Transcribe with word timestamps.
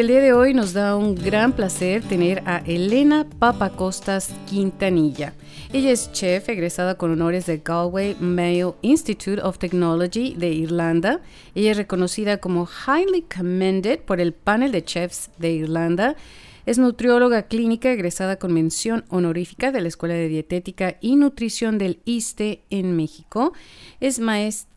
el 0.00 0.06
día 0.06 0.20
de 0.22 0.32
hoy 0.32 0.54
nos 0.54 0.72
da 0.72 0.96
un 0.96 1.14
gran 1.14 1.52
placer 1.52 2.02
tener 2.02 2.42
a 2.46 2.62
Elena 2.64 3.26
Papacostas 3.38 4.30
Quintanilla. 4.48 5.34
Ella 5.74 5.90
es 5.90 6.10
chef 6.12 6.48
egresada 6.48 6.94
con 6.94 7.10
honores 7.10 7.44
del 7.44 7.60
Galway 7.62 8.16
Mayo 8.18 8.76
Institute 8.80 9.42
of 9.42 9.58
Technology 9.58 10.34
de 10.34 10.52
Irlanda. 10.52 11.20
Ella 11.54 11.72
es 11.72 11.76
reconocida 11.76 12.38
como 12.38 12.66
Highly 12.66 13.26
Commended 13.34 13.98
por 14.00 14.22
el 14.22 14.32
panel 14.32 14.72
de 14.72 14.82
chefs 14.82 15.28
de 15.36 15.52
Irlanda. 15.52 16.16
Es 16.64 16.78
nutrióloga 16.78 17.42
clínica 17.42 17.92
egresada 17.92 18.36
con 18.36 18.54
mención 18.54 19.04
honorífica 19.10 19.70
de 19.70 19.82
la 19.82 19.88
Escuela 19.88 20.14
de 20.14 20.28
Dietética 20.28 20.96
y 21.02 21.16
Nutrición 21.16 21.76
del 21.76 22.00
ISTE 22.06 22.62
en 22.70 22.96
México. 22.96 23.52
Es 24.00 24.18
maestra 24.18 24.69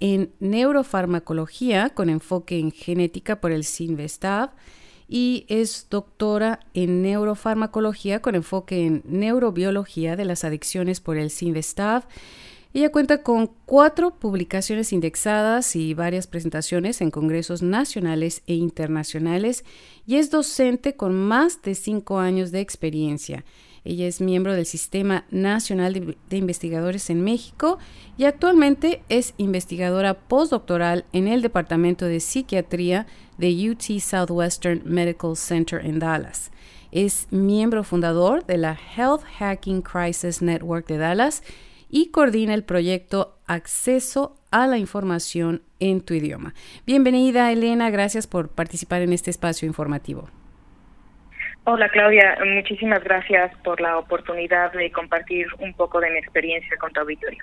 en 0.00 0.32
neurofarmacología 0.40 1.90
con 1.90 2.10
enfoque 2.10 2.58
en 2.58 2.70
genética 2.70 3.40
por 3.40 3.52
el 3.52 3.64
CINVESTAV 3.64 4.50
y 5.08 5.46
es 5.48 5.86
doctora 5.90 6.60
en 6.72 7.02
neurofarmacología 7.02 8.20
con 8.20 8.34
enfoque 8.34 8.86
en 8.86 9.02
neurobiología 9.04 10.16
de 10.16 10.24
las 10.24 10.44
adicciones 10.44 11.00
por 11.00 11.16
el 11.16 11.30
CINVESTAV. 11.30 12.04
Ella 12.72 12.90
cuenta 12.90 13.22
con 13.22 13.52
cuatro 13.66 14.18
publicaciones 14.18 14.92
indexadas 14.92 15.76
y 15.76 15.94
varias 15.94 16.26
presentaciones 16.26 17.00
en 17.00 17.12
congresos 17.12 17.62
nacionales 17.62 18.42
e 18.48 18.54
internacionales 18.54 19.64
y 20.06 20.16
es 20.16 20.30
docente 20.30 20.96
con 20.96 21.14
más 21.14 21.62
de 21.62 21.76
cinco 21.76 22.18
años 22.18 22.50
de 22.50 22.60
experiencia. 22.60 23.44
Ella 23.84 24.06
es 24.06 24.22
miembro 24.22 24.54
del 24.54 24.64
Sistema 24.64 25.24
Nacional 25.30 26.16
de, 26.28 26.36
Investigadores 26.36 27.10
en 27.10 27.22
México 27.22 27.78
y 28.16 28.24
actualmente 28.24 29.02
es 29.10 29.34
investigadora 29.36 30.14
postdoctoral 30.14 31.04
en 31.12 31.28
el 31.28 31.42
Departamento 31.42 32.06
de 32.06 32.20
Psiquiatría 32.20 33.06
de 33.36 33.70
UT 33.70 34.00
Southwestern 34.00 34.82
Medical 34.86 35.36
Center 35.36 35.84
en 35.84 35.98
Dallas. 35.98 36.50
Es 36.92 37.26
miembro 37.30 37.84
fundador 37.84 38.46
de 38.46 38.56
la 38.56 38.78
Health 38.96 39.22
Hacking 39.38 39.82
Crisis 39.82 40.40
Network 40.40 40.86
de 40.86 40.96
Dallas 40.96 41.42
y 41.90 42.06
coordina 42.06 42.54
el 42.54 42.64
proyecto 42.64 43.36
Acceso 43.46 44.36
a 44.50 44.66
la 44.66 44.78
Información 44.78 45.62
en 45.78 46.00
tu 46.00 46.14
idioma. 46.14 46.54
Bienvenida 46.86 47.52
Elena, 47.52 47.90
gracias 47.90 48.26
por 48.26 48.48
participar 48.48 49.02
en 49.02 49.12
este 49.12 49.30
espacio 49.30 49.66
informativo. 49.66 50.30
Hola 51.66 51.88
Claudia, 51.88 52.36
muchísimas 52.44 53.02
gracias 53.02 53.56
por 53.64 53.80
la 53.80 53.96
oportunidad 53.96 54.70
de 54.72 54.92
compartir 54.92 55.46
un 55.60 55.72
poco 55.72 55.98
de 55.98 56.10
mi 56.10 56.18
experiencia 56.18 56.76
con 56.76 56.92
tu 56.92 57.00
auditorio. 57.00 57.42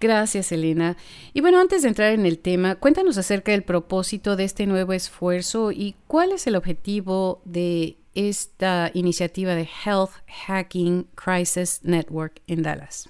Gracias, 0.00 0.50
Elena. 0.50 0.96
Y 1.32 1.40
bueno, 1.40 1.60
antes 1.60 1.82
de 1.82 1.88
entrar 1.88 2.12
en 2.12 2.26
el 2.26 2.42
tema, 2.42 2.74
cuéntanos 2.74 3.18
acerca 3.18 3.52
del 3.52 3.62
propósito 3.62 4.34
de 4.34 4.42
este 4.42 4.66
nuevo 4.66 4.92
esfuerzo 4.92 5.70
y 5.70 5.94
cuál 6.08 6.32
es 6.32 6.48
el 6.48 6.56
objetivo 6.56 7.40
de 7.44 7.94
esta 8.16 8.90
iniciativa 8.94 9.54
de 9.54 9.68
Health 9.86 10.10
Hacking 10.48 11.06
Crisis 11.14 11.84
Network 11.84 12.40
en 12.48 12.62
Dallas. 12.64 13.08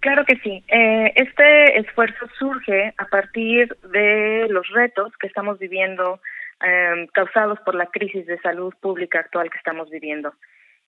Claro 0.00 0.26
que 0.26 0.36
sí. 0.36 0.62
Eh, 0.68 1.12
este 1.16 1.78
esfuerzo 1.78 2.26
surge 2.38 2.92
a 2.98 3.06
partir 3.06 3.74
de 3.90 4.46
los 4.50 4.68
retos 4.68 5.10
que 5.18 5.26
estamos 5.26 5.58
viviendo 5.58 6.20
Em, 6.60 7.06
causados 7.08 7.58
por 7.60 7.74
la 7.74 7.86
crisis 7.86 8.26
de 8.26 8.38
salud 8.38 8.72
pública 8.80 9.20
actual 9.20 9.50
que 9.50 9.58
estamos 9.58 9.90
viviendo. 9.90 10.32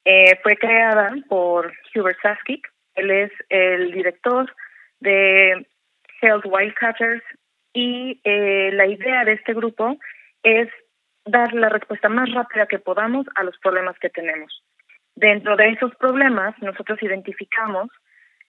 Eh, 0.05 0.39
fue 0.43 0.57
creada 0.57 1.13
por 1.29 1.73
Hubert 1.95 2.19
Saskic, 2.23 2.67
él 2.95 3.11
es 3.11 3.33
el 3.49 3.91
director 3.91 4.55
de 5.01 5.67
Health 6.23 6.47
Wildcatters 6.47 7.23
y 7.73 8.21
eh, 8.25 8.71
la 8.73 8.87
idea 8.87 9.25
de 9.25 9.33
este 9.33 9.53
grupo 9.55 9.99
es 10.43 10.69
dar 11.25 11.53
la 11.53 11.69
respuesta 11.69 12.09
más 12.09 12.33
rápida 12.33 12.67
que 12.67 12.79
podamos 12.79 13.27
a 13.35 13.43
los 13.43 13.59
problemas 13.59 13.99
que 13.99 14.09
tenemos. 14.09 14.63
Dentro 15.17 15.57
de 15.57 15.71
esos 15.71 15.95
problemas, 15.97 16.55
nosotros 16.63 17.03
identificamos 17.03 17.91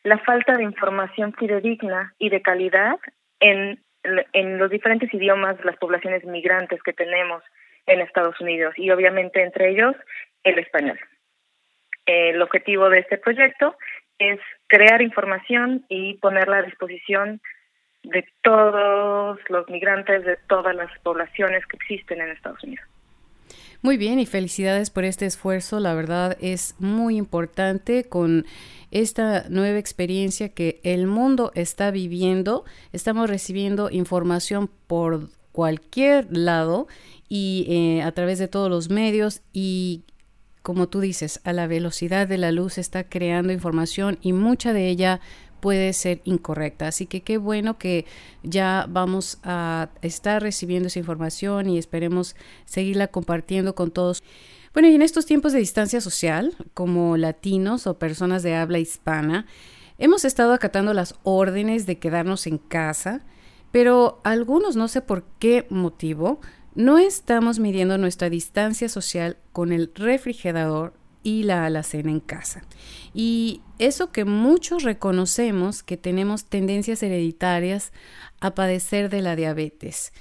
la 0.03 0.19
falta 0.19 0.53
de 0.53 0.63
información 0.63 1.33
fidedigna 1.33 2.13
y 2.19 2.29
de 2.29 2.41
calidad 2.41 2.99
en 3.39 3.83
en 4.33 4.57
los 4.57 4.69
diferentes 4.69 5.13
idiomas 5.13 5.57
de 5.57 5.65
las 5.65 5.77
poblaciones 5.77 6.23
migrantes 6.25 6.81
que 6.83 6.93
tenemos 6.93 7.43
en 7.85 8.01
Estados 8.01 8.39
Unidos 8.41 8.73
y 8.77 8.91
obviamente 8.91 9.41
entre 9.41 9.69
ellos 9.69 9.95
el 10.43 10.59
español. 10.59 10.99
El 12.05 12.41
objetivo 12.41 12.89
de 12.89 12.99
este 12.99 13.17
proyecto 13.17 13.75
es 14.19 14.39
crear 14.67 15.01
información 15.01 15.85
y 15.89 16.15
ponerla 16.15 16.57
a 16.57 16.63
disposición 16.63 17.41
de 18.03 18.25
todos 18.41 19.39
los 19.49 19.67
migrantes 19.69 20.23
de 20.23 20.37
todas 20.47 20.75
las 20.75 20.89
poblaciones 20.99 21.65
que 21.67 21.77
existen 21.77 22.21
en 22.21 22.29
Estados 22.29 22.63
Unidos. 22.63 22.85
Muy 23.81 23.97
bien 23.97 24.19
y 24.19 24.25
felicidades 24.25 24.89
por 24.89 25.05
este 25.05 25.25
esfuerzo. 25.25 25.79
La 25.79 25.93
verdad 25.93 26.37
es 26.41 26.75
muy 26.79 27.17
importante 27.17 28.05
con 28.05 28.45
esta 28.91 29.45
nueva 29.49 29.77
experiencia 29.77 30.49
que 30.49 30.79
el 30.83 31.07
mundo 31.07 31.51
está 31.55 31.91
viviendo. 31.91 32.65
Estamos 32.91 33.29
recibiendo 33.29 33.89
información 33.91 34.69
por 34.87 35.29
cualquier 35.51 36.27
lado 36.35 36.87
y 37.29 37.65
eh, 37.69 38.01
a 38.01 38.11
través 38.11 38.39
de 38.39 38.47
todos 38.47 38.69
los 38.69 38.89
medios 38.89 39.41
y 39.53 40.03
como 40.67 40.89
tú 40.89 40.99
dices, 40.99 41.39
a 41.45 41.53
la 41.53 41.65
velocidad 41.65 42.27
de 42.27 42.37
la 42.37 42.51
luz 42.51 42.77
está 42.77 43.05
creando 43.05 43.53
información 43.53 44.19
y 44.21 44.33
mucha 44.33 44.73
de 44.73 44.89
ella 44.89 45.21
puede 45.59 45.93
ser 45.93 46.21
incorrecta. 46.23 46.87
Así 46.87 47.05
que 47.05 47.21
qué 47.21 47.37
bueno 47.37 47.77
que 47.77 48.05
ya 48.43 48.85
vamos 48.89 49.39
a 49.43 49.89
estar 50.01 50.41
recibiendo 50.41 50.87
esa 50.87 50.99
información 50.99 51.69
y 51.69 51.77
esperemos 51.77 52.35
seguirla 52.65 53.07
compartiendo 53.07 53.75
con 53.75 53.91
todos. 53.91 54.23
Bueno, 54.73 54.89
y 54.89 54.95
en 54.95 55.01
estos 55.01 55.25
tiempos 55.25 55.53
de 55.53 55.59
distancia 55.59 56.01
social, 56.01 56.55
como 56.73 57.17
latinos 57.17 57.87
o 57.87 57.97
personas 57.97 58.43
de 58.43 58.55
habla 58.55 58.79
hispana, 58.79 59.45
hemos 59.97 60.25
estado 60.25 60.53
acatando 60.53 60.93
las 60.93 61.15
órdenes 61.23 61.85
de 61.85 61.97
quedarnos 61.97 62.47
en 62.47 62.57
casa, 62.57 63.25
pero 63.71 64.21
algunos, 64.23 64.75
no 64.75 64.87
sé 64.87 65.01
por 65.01 65.25
qué 65.39 65.65
motivo, 65.69 66.39
no 66.75 66.99
estamos 66.99 67.57
midiendo 67.57 67.97
nuestra 67.97 68.29
distancia 68.29 68.87
social 68.87 69.37
con 69.51 69.71
el 69.71 69.91
refrigerador 69.95 70.93
y 71.27 71.43
la 71.43 71.65
alacena 71.65 72.09
en 72.09 72.21
casa. 72.21 72.61
Y 73.13 73.59
eso 73.79 74.13
que 74.13 74.23
muchos 74.23 74.83
reconocemos 74.83 75.83
que 75.83 75.97
tenemos 75.97 76.49
tendencias 76.49 77.03
hereditarias 77.03 77.91
a 78.39 78.55
padecer 78.55 79.09
de 79.09 79.21
la 79.21 79.35
diabetes. 79.35 80.13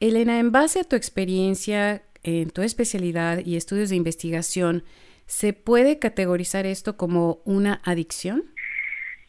Elena, 0.00 0.40
en 0.40 0.50
base 0.50 0.80
a 0.80 0.84
tu 0.84 0.96
experiencia 0.96 2.02
en 2.24 2.50
tu 2.50 2.62
especialidad 2.62 3.38
y 3.44 3.56
estudios 3.56 3.90
de 3.90 3.96
investigación, 3.96 4.82
¿se 5.26 5.52
puede 5.52 6.00
categorizar 6.00 6.66
esto 6.66 6.96
como 6.96 7.38
una 7.44 7.80
adicción? 7.84 8.42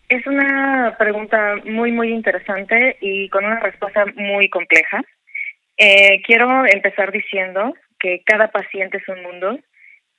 Es 0.10 0.26
una 0.26 0.96
pregunta 0.98 1.58
muy, 1.64 1.92
muy 1.92 2.12
interesante 2.12 2.98
y 3.02 3.30
con 3.30 3.46
una 3.46 3.60
respuesta 3.60 4.06
muy 4.16 4.50
compleja. 4.50 5.04
Eh, 5.78 6.24
quiero 6.26 6.66
empezar 6.66 7.12
diciendo 7.12 7.76
que 8.00 8.24
cada 8.26 8.50
paciente 8.50 8.98
es 8.98 9.08
un 9.08 9.22
mundo 9.22 9.60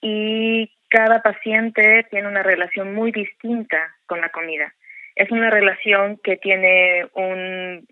y 0.01 0.71
cada 0.95 1.23
paciente 1.23 2.07
tiene 2.09 2.29
una 2.29 2.45
relación 2.45 2.95
muy 2.95 3.11
distinta 3.11 3.97
con 4.07 4.21
la 4.21 4.29
comida. 4.29 4.73
Es 5.17 5.29
una 5.33 5.51
relación 5.51 6.21
que 6.23 6.37
tiene 6.37 7.05
un 7.15 7.85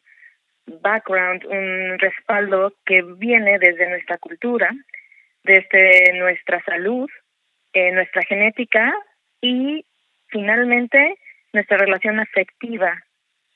background, 0.66 1.44
un 1.46 1.98
respaldo 1.98 2.72
que 2.86 3.02
viene 3.02 3.58
desde 3.58 3.90
nuestra 3.90 4.18
cultura, 4.18 4.70
desde 5.42 6.12
nuestra 6.16 6.62
salud, 6.62 7.10
eh, 7.72 7.90
nuestra 7.90 8.22
genética 8.22 8.94
y 9.40 9.84
finalmente 10.28 11.16
nuestra 11.52 11.78
relación 11.78 12.20
afectiva 12.20 13.02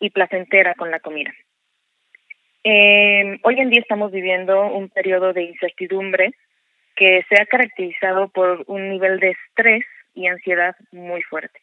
y 0.00 0.10
placentera 0.10 0.74
con 0.74 0.90
la 0.90 0.98
comida. 0.98 1.32
Eh, 2.64 3.38
hoy 3.44 3.60
en 3.60 3.70
día 3.70 3.80
estamos 3.80 4.10
viviendo 4.10 4.66
un 4.72 4.88
periodo 4.88 5.32
de 5.32 5.44
incertidumbre 5.44 6.34
que 6.96 7.24
se 7.28 7.40
ha 7.40 7.46
caracterizado 7.46 8.28
por 8.28 8.64
un 8.66 8.90
nivel 8.90 9.20
de 9.20 9.30
estrés 9.30 9.84
y 10.14 10.26
ansiedad 10.26 10.74
muy 10.90 11.22
fuerte. 11.22 11.60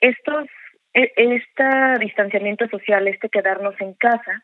Estos, 0.00 0.46
este 0.92 1.64
distanciamiento 2.00 2.66
social, 2.68 3.06
este 3.06 3.28
quedarnos 3.28 3.80
en 3.80 3.94
casa, 3.94 4.42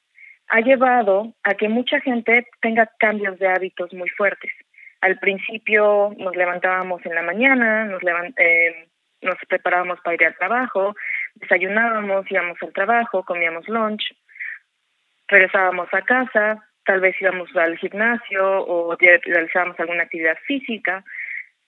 ha 0.48 0.60
llevado 0.60 1.34
a 1.42 1.54
que 1.54 1.68
mucha 1.68 2.00
gente 2.00 2.46
tenga 2.60 2.88
cambios 2.98 3.38
de 3.38 3.48
hábitos 3.48 3.92
muy 3.92 4.08
fuertes. 4.10 4.52
Al 5.00 5.18
principio 5.18 6.14
nos 6.18 6.36
levantábamos 6.36 7.04
en 7.04 7.14
la 7.14 7.22
mañana, 7.22 7.84
nos, 7.86 8.02
eh, 8.36 8.88
nos 9.22 9.36
preparábamos 9.48 10.00
para 10.00 10.14
ir 10.14 10.24
al 10.24 10.36
trabajo, 10.36 10.94
desayunábamos, 11.34 12.30
íbamos 12.30 12.62
al 12.62 12.72
trabajo, 12.72 13.24
comíamos 13.24 13.68
lunch, 13.68 14.14
regresábamos 15.26 15.88
a 15.92 16.02
casa, 16.02 16.65
tal 16.86 17.00
vez 17.00 17.14
íbamos 17.20 17.54
al 17.56 17.76
gimnasio 17.76 18.64
o 18.64 18.96
realizábamos 18.96 19.78
alguna 19.78 20.04
actividad 20.04 20.38
física, 20.46 21.04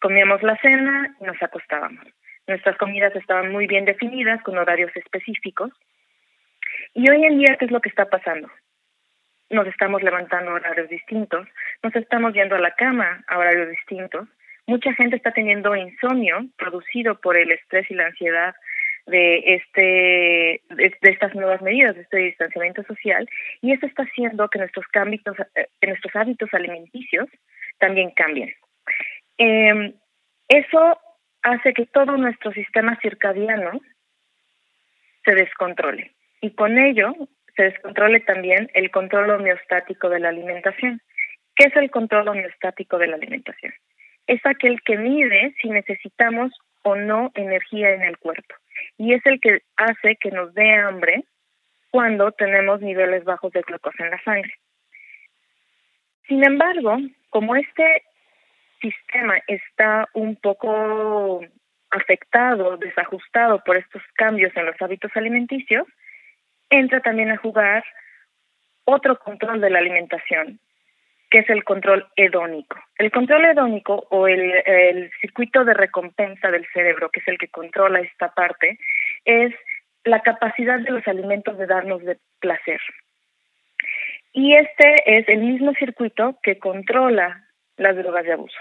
comíamos 0.01 0.43
la 0.43 0.57
cena 0.59 1.15
y 1.21 1.25
nos 1.25 1.43
acostábamos. 1.43 2.07
Nuestras 2.47 2.77
comidas 2.79 3.15
estaban 3.15 3.53
muy 3.53 3.67
bien 3.67 3.85
definidas, 3.85 4.43
con 4.43 4.57
horarios 4.57 4.95
específicos. 4.97 5.71
Y 6.95 7.11
hoy 7.11 7.25
en 7.25 7.39
día, 7.39 7.57
¿qué 7.59 7.67
es 7.67 7.71
lo 7.71 7.81
que 7.81 7.91
está 7.91 8.07
pasando? 8.07 8.49
nos 9.51 9.67
estamos 9.67 10.03
levantando 10.03 10.51
a 10.51 10.55
horarios 10.55 10.89
distintos, 10.89 11.47
nos 11.83 11.95
estamos 11.97 12.35
yendo 12.35 12.55
a 12.55 12.61
la 12.61 12.73
cama 12.73 13.25
a 13.27 13.39
horarios 13.39 13.71
distintos. 13.71 14.29
Mucha 14.67 14.93
gente 14.93 15.17
está 15.17 15.33
teniendo 15.33 15.75
insomnio 15.75 16.47
producido 16.59 17.19
por 17.21 17.37
el 17.37 17.51
estrés 17.53 17.91
y 17.91 17.95
la 17.95 18.07
ansiedad 18.07 18.55
de 19.09 19.55
este 19.55 20.63
de, 20.75 20.93
estas 21.03 21.35
nuevas 21.35 21.61
medidas 21.63 21.95
de 21.97 22.03
este 22.03 22.17
distanciamiento 22.19 22.83
social 22.85 23.29
y 23.63 23.73
eso 23.73 23.87
está 23.87 24.03
haciendo 24.03 24.49
que 24.49 24.59
nuestros 24.59 24.87
cambios 24.89 25.23
eh, 25.55 25.69
nuestros 25.87 26.15
hábitos 26.17 26.53
alimenticios 26.53 27.29
también 27.79 28.11
cambien 28.11 28.53
eh, 29.39 29.95
eso 30.49 30.99
hace 31.43 31.73
que 31.73 31.87
todo 31.87 32.17
nuestro 32.17 32.53
sistema 32.53 32.99
circadiano 33.01 33.81
se 35.25 35.35
descontrole 35.35 36.13
y 36.41 36.51
con 36.51 36.79
ello 36.79 37.15
se 37.59 37.65
descontrole 37.65 38.21
también 38.21 38.71
el 38.75 38.91
control 38.91 39.31
homeostático 39.31 40.09
de 40.09 40.21
la 40.21 40.29
alimentación. 40.29 41.01
¿Qué 41.57 41.67
es 41.67 41.77
el 41.77 41.91
control 41.91 42.29
homeostático 42.29 42.99
de 42.99 43.09
la 43.09 43.17
alimentación? 43.17 43.75
Es 44.29 44.41
aquel 44.47 44.81
que 44.83 44.97
mide 44.97 45.55
si 45.61 45.69
necesitamos 45.69 46.53
o 46.83 46.95
no 46.95 47.33
energía 47.35 47.91
en 47.91 48.03
el 48.03 48.17
cuerpo 48.19 48.55
y 48.97 49.15
es 49.15 49.25
el 49.27 49.41
que 49.41 49.63
hace 49.77 50.17
que 50.17 50.31
nos 50.31 50.55
dé 50.55 50.75
hambre 50.75 51.25
cuando 51.91 52.33
tenemos 52.33 52.81
niveles 52.81 53.25
bajos 53.25 53.53
de 53.53 53.63
glucosa 53.63 54.05
en 54.05 54.11
la 54.11 54.23
sangre. 54.23 54.55
Sin 56.27 56.45
embargo, 56.45 56.99
como 57.31 57.57
este 57.57 58.03
sistema 58.81 59.39
está 59.47 60.09
un 60.13 60.37
poco 60.37 61.43
afectado, 61.91 62.77
desajustado 62.77 63.63
por 63.65 63.77
estos 63.77 64.03
cambios 64.15 64.55
en 64.57 64.67
los 64.67 64.81
hábitos 64.81 65.11
alimenticios, 65.15 65.87
entra 66.71 67.01
también 67.01 67.31
a 67.31 67.39
jugar 67.39 67.83
otro 68.85 69.19
control 69.19 69.61
de 69.61 69.71
la 69.71 69.79
alimentación, 69.79 70.61
que 71.31 71.41
es 71.41 71.51
el 71.51 71.65
control 71.65 72.07
hedónico. 72.17 72.79
El 72.97 73.11
control 73.11 73.45
hedónico 73.45 74.07
o 74.11 74.29
el, 74.29 75.11
circuito 75.21 75.65
de 75.65 75.75
recompensa 75.75 76.51
del 76.51 76.67
cerebro, 76.73 77.11
que 77.11 77.21
es 77.21 77.29
el 77.29 77.39
que 77.39 77.49
controla 77.49 78.01
esta 78.01 78.33
parte, 78.35 78.79
es 79.25 79.55
la 80.05 80.21
capacidad 80.21 80.79
de 80.81 80.91
los 80.91 81.07
alimentos 81.07 81.59
de 81.59 81.67
darnos 81.67 82.03
placer. 82.41 82.81
Y 84.33 84.55
este 84.55 84.95
es 85.07 85.29
el 85.29 85.41
mismo 85.41 85.73
circuito 85.75 86.39
que 86.43 86.59
controla 86.59 87.45
las 87.77 87.97
drogas 87.97 88.25
de 88.25 88.33
abuso. 88.33 88.59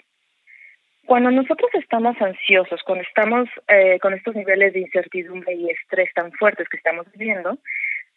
Cuando 1.06 1.31
nosotros 1.31 1.69
estamos 1.74 2.22
ansiosos, 2.22 2.84
cuando 2.84 3.04
estamos 3.04 3.48
eh, 3.69 3.98
con 4.00 4.14
estos 4.14 4.36
niveles 4.36 4.74
de 4.74 4.81
incertidumbre 4.81 5.54
y 5.54 5.69
estrés 5.69 6.14
tan 6.14 6.34
fuertes 6.34 6.68
que 6.68 6.78
estamos 6.78 7.06
viviendo, 7.14 7.58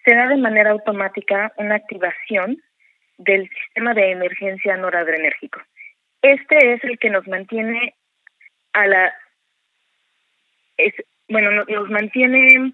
se 0.05 0.15
da 0.15 0.27
de 0.27 0.37
manera 0.37 0.71
automática 0.71 1.53
una 1.57 1.77
activación 1.77 2.61
del 3.21 3.49
sistema 3.49 3.95
de 3.95 4.11
emergencia 4.11 4.77
noradrenérgico. 4.77 5.61
Este 6.23 6.75
es 6.75 6.85
el 6.85 6.99
que 6.99 7.11
nos 7.11 7.27
mantiene 7.29 7.95
a 8.73 8.87
la 8.87 9.15
es, 10.77 10.95
bueno, 11.29 11.51
nos 11.65 11.91
mantiene 11.91 12.73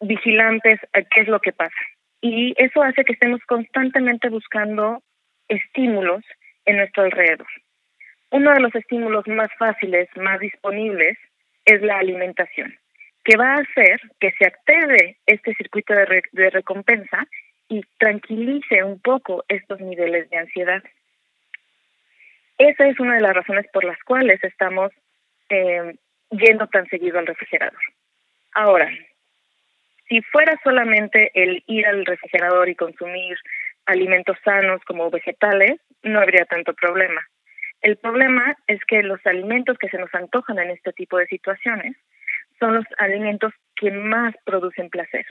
vigilantes 0.00 0.80
a 0.92 1.02
qué 1.02 1.22
es 1.22 1.28
lo 1.28 1.40
que 1.40 1.52
pasa. 1.52 1.74
Y 2.20 2.54
eso 2.56 2.82
hace 2.82 3.04
que 3.04 3.14
estemos 3.14 3.40
constantemente 3.46 4.28
buscando 4.28 5.02
estímulos 5.48 6.22
en 6.66 6.76
nuestro 6.76 7.04
alrededor. 7.04 7.46
Uno 8.30 8.52
de 8.52 8.60
los 8.60 8.74
estímulos 8.74 9.26
más 9.26 9.50
fáciles, 9.58 10.08
más 10.16 10.40
disponibles, 10.40 11.18
es 11.64 11.80
la 11.82 11.98
alimentación, 11.98 12.74
que 13.24 13.36
va 13.36 13.54
a 13.54 13.60
hacer 13.60 14.00
que 14.20 14.32
se 14.32 14.46
active 14.46 15.16
este 15.26 15.54
circuito 15.54 15.94
de, 15.94 16.50
recompensa 16.50 17.26
y 17.72 17.82
tranquilice 17.96 18.84
un 18.84 19.00
poco 19.00 19.46
estos 19.48 19.80
niveles 19.80 20.28
de 20.28 20.36
ansiedad. 20.36 20.82
Esa 22.58 22.86
es 22.86 23.00
una 23.00 23.14
de 23.14 23.22
las 23.22 23.34
razones 23.34 23.66
por 23.72 23.82
las 23.82 23.98
cuales 24.02 24.44
estamos 24.44 24.92
eh, 25.48 25.94
yendo 26.30 26.66
tan 26.66 26.86
seguido 26.88 27.18
al 27.18 27.26
refrigerador. 27.26 27.80
Ahora, 28.52 28.90
si 30.06 30.20
fuera 30.20 30.60
solamente 30.62 31.30
el 31.32 31.64
ir 31.66 31.86
al 31.86 32.04
refrigerador 32.04 32.68
y 32.68 32.74
consumir 32.74 33.38
alimentos 33.86 34.36
sanos 34.44 34.82
como 34.84 35.08
vegetales, 35.08 35.80
no 36.02 36.20
habría 36.20 36.44
tanto 36.44 36.74
problema. 36.74 37.26
El 37.80 37.96
problema 37.96 38.54
es 38.66 38.84
que 38.84 39.02
los 39.02 39.24
alimentos 39.24 39.78
que 39.78 39.88
se 39.88 39.96
nos 39.96 40.14
antojan 40.14 40.58
en 40.58 40.70
este 40.70 40.92
tipo 40.92 41.16
de 41.16 41.26
situaciones 41.26 41.96
son 42.60 42.74
los 42.74 42.84
alimentos 42.98 43.54
que 43.76 43.90
más 43.90 44.34
producen 44.44 44.90
placer. 44.90 45.24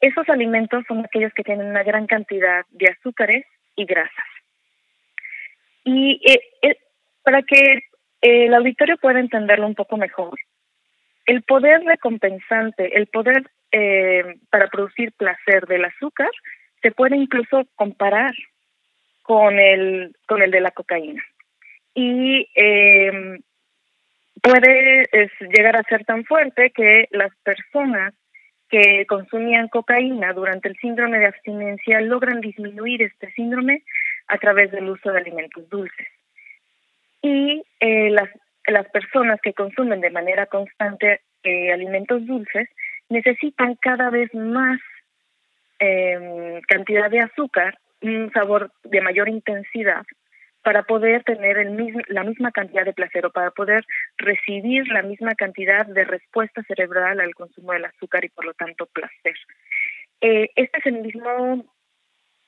Esos 0.00 0.28
alimentos 0.28 0.84
son 0.86 1.04
aquellos 1.04 1.32
que 1.34 1.42
tienen 1.42 1.68
una 1.68 1.82
gran 1.82 2.06
cantidad 2.06 2.64
de 2.70 2.86
azúcares 2.88 3.44
y 3.76 3.84
grasas. 3.84 4.26
Y 5.84 6.20
eh, 6.24 6.40
eh, 6.62 6.76
para 7.22 7.42
que 7.42 7.80
el 8.20 8.54
auditorio 8.54 8.96
pueda 8.98 9.20
entenderlo 9.20 9.66
un 9.66 9.74
poco 9.74 9.96
mejor, 9.96 10.38
el 11.26 11.42
poder 11.42 11.82
recompensante, 11.84 12.96
el 12.96 13.06
poder 13.06 13.50
eh, 13.70 14.38
para 14.50 14.68
producir 14.68 15.12
placer 15.12 15.66
del 15.66 15.84
azúcar, 15.84 16.30
se 16.80 16.90
puede 16.90 17.16
incluso 17.16 17.66
comparar 17.74 18.32
con 19.22 19.58
el, 19.58 20.16
con 20.26 20.40
el 20.42 20.50
de 20.50 20.60
la 20.60 20.70
cocaína. 20.70 21.22
Y 21.92 22.48
eh, 22.54 23.40
puede 24.42 25.04
llegar 25.54 25.76
a 25.76 25.82
ser 25.82 26.04
tan 26.06 26.24
fuerte 26.24 26.70
que 26.70 27.08
las 27.10 27.30
personas 27.42 28.14
que 28.68 29.06
consumían 29.06 29.68
cocaína 29.68 30.32
durante 30.32 30.68
el 30.68 30.76
síndrome 30.76 31.18
de 31.18 31.26
abstinencia 31.26 32.00
logran 32.00 32.40
disminuir 32.40 33.02
este 33.02 33.30
síndrome 33.32 33.82
a 34.26 34.38
través 34.38 34.70
del 34.70 34.88
uso 34.90 35.10
de 35.10 35.18
alimentos 35.18 35.68
dulces. 35.70 36.06
Y 37.22 37.62
eh, 37.80 38.10
las, 38.10 38.28
las 38.66 38.88
personas 38.90 39.40
que 39.40 39.54
consumen 39.54 40.00
de 40.00 40.10
manera 40.10 40.46
constante 40.46 41.20
eh, 41.42 41.72
alimentos 41.72 42.26
dulces 42.26 42.68
necesitan 43.08 43.76
cada 43.76 44.10
vez 44.10 44.32
más 44.34 44.78
eh, 45.80 46.60
cantidad 46.68 47.10
de 47.10 47.20
azúcar 47.20 47.78
un 48.02 48.30
sabor 48.32 48.70
de 48.84 49.00
mayor 49.00 49.28
intensidad 49.28 50.04
para 50.68 50.82
poder 50.82 51.24
tener 51.24 51.56
el 51.56 51.70
mismo, 51.70 52.02
la 52.08 52.24
misma 52.24 52.52
cantidad 52.52 52.84
de 52.84 52.92
placer 52.92 53.24
o 53.24 53.30
para 53.30 53.50
poder 53.52 53.86
recibir 54.18 54.86
la 54.88 55.00
misma 55.00 55.34
cantidad 55.34 55.86
de 55.86 56.04
respuesta 56.04 56.62
cerebral 56.64 57.20
al 57.20 57.34
consumo 57.34 57.72
del 57.72 57.86
azúcar 57.86 58.26
y 58.26 58.28
por 58.28 58.44
lo 58.44 58.52
tanto 58.52 58.84
placer. 58.84 59.34
Eh, 60.20 60.50
este 60.56 60.78
es 60.78 60.84
el 60.84 61.00
mismo 61.00 61.64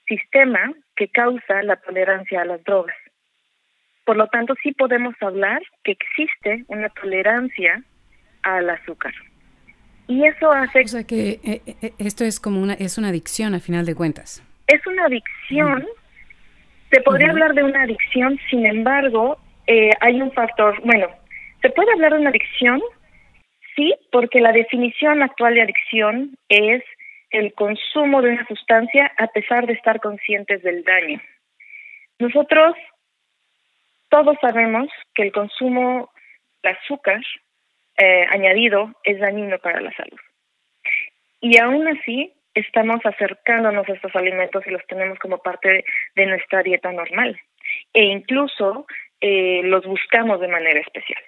sistema 0.06 0.70
que 0.96 1.08
causa 1.08 1.62
la 1.62 1.76
tolerancia 1.76 2.42
a 2.42 2.44
las 2.44 2.62
drogas. 2.62 2.98
Por 4.04 4.18
lo 4.18 4.26
tanto, 4.26 4.54
sí 4.62 4.72
podemos 4.72 5.14
hablar 5.22 5.62
que 5.82 5.92
existe 5.92 6.66
una 6.68 6.90
tolerancia 6.90 7.82
al 8.42 8.68
azúcar. 8.68 9.14
Y 10.08 10.26
eso 10.26 10.52
hace... 10.52 10.82
O 10.82 10.88
sea 10.88 11.04
que 11.04 11.40
eh, 11.42 11.62
eh, 11.80 11.94
esto 11.96 12.24
es 12.24 12.38
como 12.38 12.60
una, 12.60 12.74
es 12.74 12.98
una 12.98 13.08
adicción 13.08 13.54
a 13.54 13.60
final 13.60 13.86
de 13.86 13.94
cuentas 13.94 14.42
es 14.70 14.86
una 14.86 15.06
adicción, 15.06 15.84
se 16.90 17.00
podría 17.02 17.30
hablar 17.30 17.54
de 17.54 17.62
una 17.62 17.82
adicción, 17.82 18.38
sin 18.50 18.66
embargo, 18.66 19.38
eh, 19.66 19.90
hay 20.00 20.20
un 20.20 20.32
factor, 20.32 20.80
bueno, 20.82 21.08
se 21.62 21.70
puede 21.70 21.92
hablar 21.92 22.12
de 22.12 22.20
una 22.20 22.30
adicción, 22.30 22.82
sí, 23.76 23.94
porque 24.10 24.40
la 24.40 24.52
definición 24.52 25.22
actual 25.22 25.54
de 25.54 25.62
adicción 25.62 26.36
es 26.48 26.82
el 27.30 27.54
consumo 27.54 28.22
de 28.22 28.30
una 28.30 28.46
sustancia 28.46 29.12
a 29.16 29.28
pesar 29.28 29.66
de 29.66 29.74
estar 29.74 30.00
conscientes 30.00 30.62
del 30.62 30.82
daño. 30.82 31.20
Nosotros 32.18 32.74
todos 34.08 34.36
sabemos 34.40 34.88
que 35.14 35.22
el 35.22 35.32
consumo 35.32 36.10
de 36.62 36.70
azúcar 36.70 37.20
eh, 37.96 38.26
añadido 38.30 38.92
es 39.04 39.20
dañino 39.20 39.58
para 39.58 39.80
la 39.80 39.92
salud. 39.92 40.18
Y 41.40 41.56
aún 41.58 41.86
así, 41.86 42.32
estamos 42.54 43.00
acercándonos 43.04 43.88
a 43.88 43.92
estos 43.92 44.14
alimentos 44.14 44.66
y 44.66 44.70
los 44.70 44.86
tenemos 44.86 45.18
como 45.18 45.38
parte 45.38 45.84
de, 46.14 46.26
nuestra 46.26 46.62
dieta 46.62 46.92
normal 46.92 47.40
e 47.92 48.04
incluso 48.04 48.86
eh, 49.20 49.62
los 49.64 49.84
buscamos 49.84 50.40
de 50.40 50.48
manera 50.48 50.80
especial. 50.80 51.22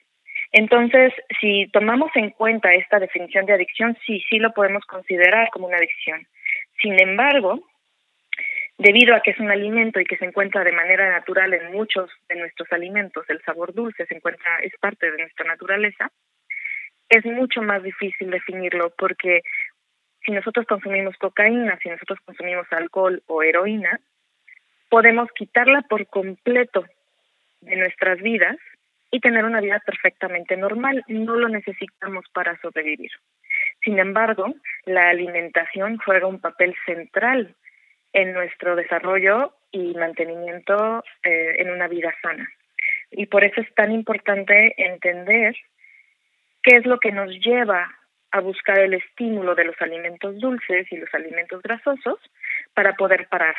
Entonces, 0.52 1.14
si 1.40 1.66
tomamos 1.72 2.10
en 2.14 2.30
cuenta 2.30 2.72
esta 2.72 2.98
definición 2.98 3.46
de 3.46 3.54
adicción, 3.54 3.96
sí, 4.04 4.22
sí 4.28 4.38
lo 4.38 4.52
podemos 4.52 4.84
considerar 4.84 5.48
como 5.50 5.66
una 5.66 5.78
adicción. 5.78 6.26
Sin 6.80 7.00
embargo, 7.00 7.66
debido 8.76 9.14
a 9.14 9.20
que 9.20 9.30
es 9.30 9.38
un 9.38 9.50
alimento 9.50 9.98
y 9.98 10.04
que 10.04 10.18
se 10.18 10.26
encuentra 10.26 10.62
de 10.64 10.72
manera 10.72 11.10
natural 11.10 11.54
en 11.54 11.72
muchos 11.72 12.10
de 12.28 12.36
nuestros 12.36 12.70
alimentos, 12.72 13.24
el 13.28 13.40
sabor 13.42 13.72
dulce 13.72 14.04
se 14.06 14.14
encuentra, 14.14 14.58
es 14.62 14.72
parte 14.78 15.10
de 15.10 15.18
nuestra 15.18 15.46
naturaleza, 15.46 16.10
es 17.08 17.24
mucho 17.24 17.62
más 17.62 17.82
difícil 17.82 18.30
definirlo 18.30 18.92
porque 18.96 19.42
si 20.24 20.32
nosotros 20.32 20.66
consumimos 20.66 21.16
cocaína, 21.16 21.78
si 21.82 21.88
nosotros 21.88 22.18
consumimos 22.24 22.66
alcohol 22.70 23.22
o 23.26 23.42
heroína, 23.42 24.00
podemos 24.88 25.30
quitarla 25.32 25.82
por 25.82 26.06
completo 26.06 26.84
de 27.60 27.76
nuestras 27.76 28.20
vidas 28.20 28.56
y 29.10 29.20
tener 29.20 29.44
una 29.44 29.60
vida 29.60 29.80
perfectamente 29.84 30.56
normal. 30.56 31.04
No 31.08 31.36
lo 31.36 31.48
necesitamos 31.48 32.24
para 32.32 32.58
sobrevivir. 32.60 33.10
Sin 33.84 33.98
embargo, 33.98 34.54
la 34.84 35.08
alimentación 35.10 35.98
juega 35.98 36.26
un 36.26 36.40
papel 36.40 36.74
central 36.86 37.54
en 38.12 38.32
nuestro 38.32 38.76
desarrollo 38.76 39.54
y 39.70 39.94
mantenimiento 39.94 41.04
eh, 41.24 41.56
en 41.58 41.70
una 41.70 41.88
vida 41.88 42.14
sana. 42.22 42.48
Y 43.10 43.26
por 43.26 43.44
eso 43.44 43.60
es 43.60 43.74
tan 43.74 43.92
importante 43.92 44.74
entender 44.76 45.56
qué 46.62 46.76
es 46.76 46.86
lo 46.86 46.98
que 46.98 47.12
nos 47.12 47.30
lleva 47.30 47.90
a 48.32 48.40
buscar 48.40 48.78
el 48.78 48.94
estímulo 48.94 49.54
de 49.54 49.64
los 49.64 49.76
alimentos 49.80 50.38
dulces 50.40 50.86
y 50.90 50.96
los 50.96 51.12
alimentos 51.14 51.62
grasosos 51.62 52.18
para 52.74 52.94
poder 52.94 53.28
parar. 53.28 53.54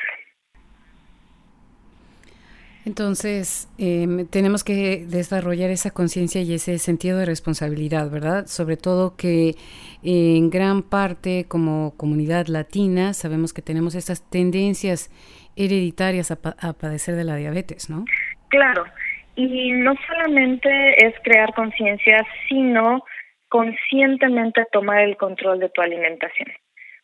Entonces, 2.86 3.70
em, 3.78 4.28
tenemos 4.28 4.66
que 4.66 5.06
desarrollar 5.08 5.70
esa 5.70 5.92
conciencia 5.92 6.42
y 6.42 6.54
ese 6.54 6.78
sentido 6.80 7.18
de 7.18 7.26
responsabilidad, 7.26 8.10
¿verdad? 8.10 8.48
Sobre 8.48 8.76
todo 8.76 9.16
que 9.16 9.56
en 10.04 10.50
gran 10.50 10.82
parte 10.82 11.46
como 11.48 11.96
comunidad 11.96 12.48
latina 12.48 13.14
sabemos 13.14 13.54
que 13.54 13.62
tenemos 13.62 13.96
estas 13.96 14.30
tendencias 14.30 15.10
hereditarias 15.56 16.32
a, 16.32 16.40
a 16.60 16.74
padecer 16.74 17.16
de 17.16 17.24
la 17.24 17.38
diabetes, 17.38 17.90
¿no? 17.90 18.04
Claro, 18.50 18.84
y 19.36 19.72
no 19.72 19.96
solamente 20.06 21.06
es 21.06 21.16
crear 21.24 21.54
conciencia, 21.54 22.26
sino 22.50 23.04
conscientemente 23.54 24.66
tomar 24.72 25.04
el 25.04 25.16
control 25.16 25.60
de 25.60 25.70
tu 25.70 25.80
alimentación. 25.80 26.52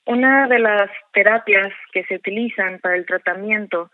Una 0.08 0.48
de 0.48 0.58
las 0.58 0.90
terapias 1.14 1.72
que 1.94 2.04
se 2.06 2.16
utilizan 2.16 2.80
para 2.80 2.96
el 2.96 3.06
tratamiento 3.06 3.92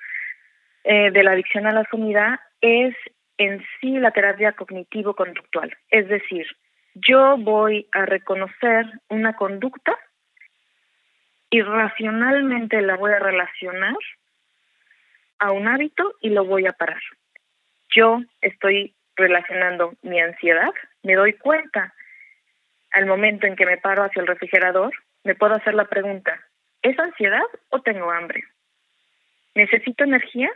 eh, 0.86 1.12
de 1.12 1.22
la 1.22 1.32
adicción 1.32 1.68
a 1.68 1.74
la 1.74 1.84
comida 1.84 2.40
es 2.62 2.96
en 3.38 3.62
sí 3.82 4.00
la 4.00 4.12
terapia 4.12 4.54
cognitivo-conductual. 4.54 5.76
Es 5.90 6.08
decir, 6.08 6.48
yo 6.94 7.36
voy 7.38 7.90
a 7.92 8.06
reconocer 8.06 8.86
una 9.10 9.36
conducta 9.36 10.00
y 11.50 11.62
racionalmente 11.62 12.82
la 12.82 12.96
voy 12.96 13.12
a 13.12 13.20
relacionar 13.20 13.98
a 15.40 15.52
un 15.52 15.68
hábito 15.68 16.14
y 16.22 16.30
lo 16.30 16.46
voy 16.46 16.68
a 16.68 16.72
parar. 16.72 17.02
Yo 17.94 18.22
estoy 18.40 18.96
relacionando 19.18 19.96
mi 20.04 20.22
ansiedad, 20.22 20.72
me 21.04 21.16
doy 21.16 21.34
cuenta 21.34 21.94
al 22.96 23.06
momento 23.06 23.46
en 23.48 23.56
que 23.56 23.66
me 23.66 23.78
paro 23.78 24.04
hacia 24.04 24.22
el 24.22 24.28
refrigerador, 24.28 24.92
me 25.24 25.36
puedo 25.36 25.56
hacer 25.56 25.74
la 25.74 25.86
pregunta, 25.86 26.40
¿es 26.82 26.98
ansiedad 26.98 27.46
o 27.70 27.82
tengo 27.82 28.12
hambre? 28.12 28.44
¿Necesito 29.54 30.04
energía? 30.04 30.52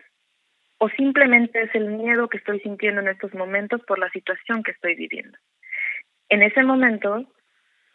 o 0.80 0.90
simplemente 0.90 1.62
es 1.62 1.76
el 1.76 1.90
miedo 1.90 2.30
que 2.30 2.38
estoy 2.38 2.60
sintiendo 2.62 3.02
en 3.02 3.10
estos 3.10 3.34
momentos 3.34 3.82
por 3.86 4.00
la 4.00 4.10
situación 4.10 4.64
que 4.64 4.72
estoy 4.72 4.96
viviendo. 4.96 5.38
En 6.30 6.42
ese 6.42 6.64
momento, 6.64 7.26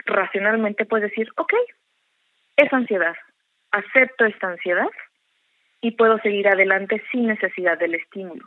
racionalmente 0.05 0.85
puedes 0.85 1.11
decir, 1.11 1.29
ok, 1.37 1.53
es 2.57 2.73
ansiedad, 2.73 3.17
acepto 3.71 4.27
esta 4.27 4.49
ansiedad 4.49 4.91
y 5.81 5.93
puedo 5.93 6.19
seguir 6.19 6.47
adelante 6.47 7.03
sin 7.11 7.27
necesidad 7.27 7.79
del 7.79 7.95
estímulo. 7.95 8.47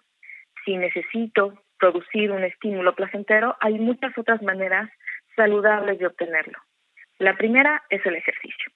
Si 0.64 0.78
necesito 0.78 1.60
producir 1.80 2.32
un 2.32 2.44
estímulo 2.44 2.94
placentero, 2.94 3.58
hay 3.60 3.80
muchas 3.80 4.16
otras 4.18 4.42
maneras 4.44 4.90
saludables 5.38 6.00
de 6.00 6.08
obtenerlo. 6.08 6.60
La 7.20 7.38
primera 7.38 7.84
es 7.90 8.06
el 8.06 8.16
ejercicio. 8.16 8.72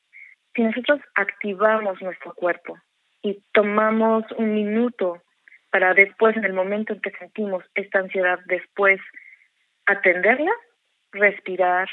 Si 0.56 0.64
nosotros 0.64 1.02
activamos 1.16 2.02
nuestro 2.02 2.34
cuerpo 2.34 2.78
y 3.22 3.44
tomamos 3.52 4.24
un 4.38 4.54
minuto 4.54 5.22
para 5.70 5.94
después, 5.94 6.38
en 6.38 6.46
el 6.46 6.54
momento 6.54 6.94
en 6.94 7.02
que 7.02 7.12
sentimos 7.12 7.64
esta 7.76 8.00
ansiedad, 8.00 8.40
después 8.46 9.00
atenderla, 9.86 10.52
respirar, 11.12 11.90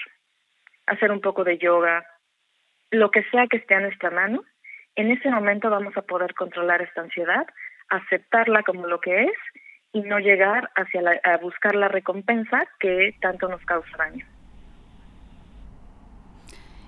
hacer 0.87 1.11
un 1.11 1.21
poco 1.21 1.45
de 1.45 1.59
yoga, 1.59 2.05
lo 2.91 3.11
que 3.11 3.23
sea 3.31 3.47
que 3.47 3.59
esté 3.59 3.75
a 3.75 3.81
nuestra 3.81 4.11
mano, 4.11 4.45
en 4.97 5.11
ese 5.11 5.31
momento 5.31 5.71
vamos 5.71 5.97
a 5.97 6.03
poder 6.03 6.35
controlar 6.35 6.83
esta 6.83 7.03
ansiedad, 7.03 7.47
aceptarla 7.89 8.63
como 8.63 8.87
lo 8.87 9.01
que 9.01 9.25
es 9.25 9.39
y 9.93 10.01
no 10.01 10.19
llegar 10.19 10.71
hacia 10.75 11.03
la, 11.03 11.21
a 11.23 11.37
buscar 11.39 11.75
la 11.75 11.89
recompensa 11.89 12.67
que 12.81 13.15
tanto 13.21 13.49
nos 13.49 13.65
causa 13.65 13.97
daño. 13.97 14.27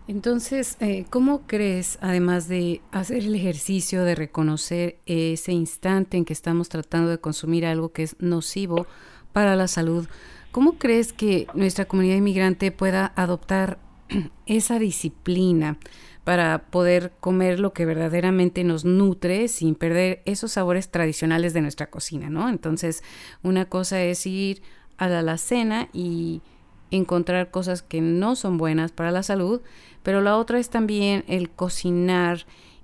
Entonces, 0.08 0.76
eh, 0.80 1.04
¿cómo 1.08 1.42
crees, 1.46 1.98
además 2.00 2.48
de 2.48 2.80
hacer 2.90 3.18
el 3.18 3.34
ejercicio 3.34 4.04
de 4.04 4.14
reconocer 4.14 4.98
ese 5.06 5.52
instante 5.52 6.16
en 6.16 6.24
que 6.24 6.32
estamos 6.32 6.68
tratando 6.68 7.10
de 7.10 7.18
consumir 7.18 7.64
algo 7.64 7.92
que 7.92 8.02
es 8.02 8.16
nocivo 8.18 8.86
para 9.32 9.56
la 9.56 9.68
salud, 9.68 10.08
cómo 10.50 10.78
crees 10.78 11.12
que 11.12 11.46
nuestra 11.54 11.84
comunidad 11.84 12.16
inmigrante 12.16 12.72
pueda 12.72 13.12
adoptar 13.16 13.78
esa 14.46 14.78
disciplina 14.78 15.78
para 16.24 16.66
poder 16.70 17.12
comer 17.20 17.58
lo 17.60 17.72
que 17.72 17.86
verdaderamente 17.86 18.62
nos 18.64 18.84
nutre 18.84 19.48
sin 19.48 19.74
perder 19.74 20.22
esos 20.26 20.52
sabores 20.52 20.90
tradicionales 20.90 21.54
de 21.54 21.62
nuestra 21.62 21.88
cocina, 21.88 22.28
¿no? 22.30 22.48
Entonces, 22.48 23.02
una 23.42 23.66
cosa 23.66 24.02
es 24.02 24.26
ir 24.26 24.62
a 24.98 25.08
la 25.08 25.20
alacena 25.20 25.88
y 25.92 26.42
encontrar 26.90 27.50
cosas 27.50 27.82
que 27.82 28.00
no 28.00 28.36
son 28.36 28.58
buenas 28.58 28.92
para 28.92 29.10
la 29.10 29.22
salud, 29.22 29.62
pero 30.02 30.20
la 30.20 30.36
otra 30.36 30.58
es 30.58 30.70
también 30.70 31.24
el 31.28 31.50
cocinar. 31.50 32.38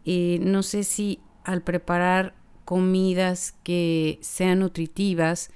y 0.04 0.38
no 0.40 0.62
sé 0.62 0.84
si 0.84 1.20
al 1.44 1.62
preparar 1.62 2.34
comidas 2.64 3.52
que 3.64 4.18
sean 4.20 4.60
nutritivas 4.60 5.50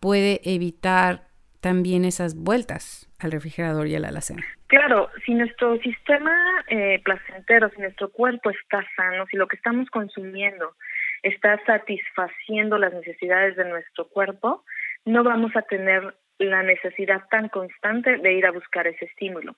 puede 0.00 0.40
evitar 0.44 1.22
también 1.60 2.04
esas 2.04 2.34
vueltas 2.34 3.08
al 3.18 3.32
refrigerador 3.32 3.86
y 3.86 3.94
a 3.94 4.00
la 4.00 4.08
alacena. 4.08 4.44
Claro, 4.66 5.10
si 5.24 5.34
nuestro 5.34 5.78
sistema 5.78 6.32
eh, 6.68 7.00
placentero, 7.04 7.70
si 7.70 7.80
nuestro 7.80 8.10
cuerpo 8.10 8.50
está 8.50 8.84
sano, 8.96 9.26
si 9.26 9.36
lo 9.36 9.46
que 9.46 9.56
estamos 9.56 9.88
consumiendo 9.90 10.74
está 11.22 11.58
satisfaciendo 11.66 12.78
las 12.78 12.92
necesidades 12.94 13.56
de 13.56 13.68
nuestro 13.68 14.08
cuerpo, 14.08 14.64
no 15.04 15.22
vamos 15.22 15.54
a 15.54 15.62
tener 15.62 16.14
la 16.44 16.62
necesidad 16.62 17.22
tan 17.30 17.48
constante 17.48 18.16
de 18.16 18.32
ir 18.32 18.46
a 18.46 18.52
buscar 18.52 18.86
ese 18.86 19.04
estímulo. 19.04 19.54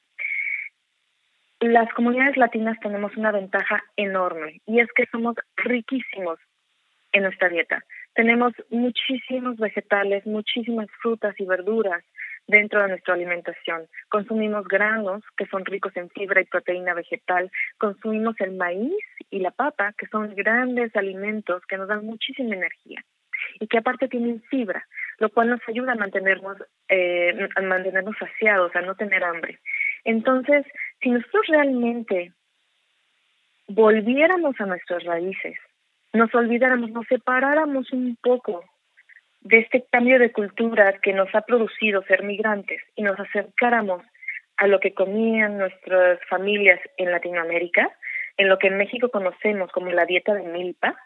Las 1.60 1.92
comunidades 1.94 2.36
latinas 2.36 2.78
tenemos 2.80 3.16
una 3.16 3.30
ventaja 3.30 3.84
enorme 3.96 4.60
y 4.66 4.80
es 4.80 4.88
que 4.94 5.06
somos 5.06 5.36
riquísimos 5.56 6.38
en 7.12 7.22
nuestra 7.22 7.48
dieta. 7.48 7.84
Tenemos 8.14 8.52
muchísimos 8.70 9.56
vegetales, 9.58 10.26
muchísimas 10.26 10.88
frutas 11.00 11.38
y 11.38 11.46
verduras 11.46 12.02
dentro 12.46 12.82
de 12.82 12.88
nuestra 12.88 13.14
alimentación. 13.14 13.86
Consumimos 14.08 14.66
granos 14.66 15.22
que 15.36 15.46
son 15.46 15.64
ricos 15.64 15.96
en 15.96 16.10
fibra 16.10 16.40
y 16.40 16.46
proteína 16.46 16.94
vegetal. 16.94 17.50
Consumimos 17.78 18.34
el 18.40 18.52
maíz 18.52 19.04
y 19.30 19.38
la 19.38 19.52
papa, 19.52 19.94
que 19.96 20.06
son 20.08 20.34
grandes 20.34 20.94
alimentos 20.96 21.62
que 21.66 21.76
nos 21.76 21.88
dan 21.88 22.04
muchísima 22.04 22.54
energía 22.54 23.04
y 23.60 23.66
que 23.66 23.78
aparte 23.78 24.08
tienen 24.08 24.42
fibra, 24.50 24.86
lo 25.22 25.30
cual 25.30 25.50
nos 25.50 25.60
ayuda 25.68 25.92
a 25.92 25.94
mantenernos, 25.94 26.56
eh, 26.88 27.48
a 27.54 27.60
mantenernos 27.60 28.16
saciados, 28.18 28.74
a 28.74 28.80
no 28.80 28.96
tener 28.96 29.22
hambre. 29.22 29.60
Entonces, 30.02 30.66
si 31.00 31.10
nosotros 31.10 31.46
realmente 31.46 32.32
volviéramos 33.68 34.60
a 34.60 34.66
nuestras 34.66 35.04
raíces, 35.04 35.56
nos 36.12 36.34
olvidáramos, 36.34 36.90
nos 36.90 37.06
separáramos 37.06 37.92
un 37.92 38.18
poco 38.20 38.64
de 39.42 39.58
este 39.58 39.84
cambio 39.92 40.18
de 40.18 40.32
cultura 40.32 40.98
que 41.00 41.12
nos 41.12 41.32
ha 41.36 41.42
producido 41.42 42.02
ser 42.02 42.24
migrantes 42.24 42.82
y 42.96 43.02
nos 43.02 43.18
acercáramos 43.20 44.02
a 44.56 44.66
lo 44.66 44.80
que 44.80 44.92
comían 44.92 45.56
nuestras 45.56 46.18
familias 46.28 46.80
en 46.96 47.12
Latinoamérica, 47.12 47.92
en 48.38 48.48
lo 48.48 48.58
que 48.58 48.66
en 48.66 48.76
México 48.76 49.08
conocemos 49.08 49.70
como 49.70 49.92
la 49.92 50.04
dieta 50.04 50.34
de 50.34 50.42
milpa, 50.42 50.96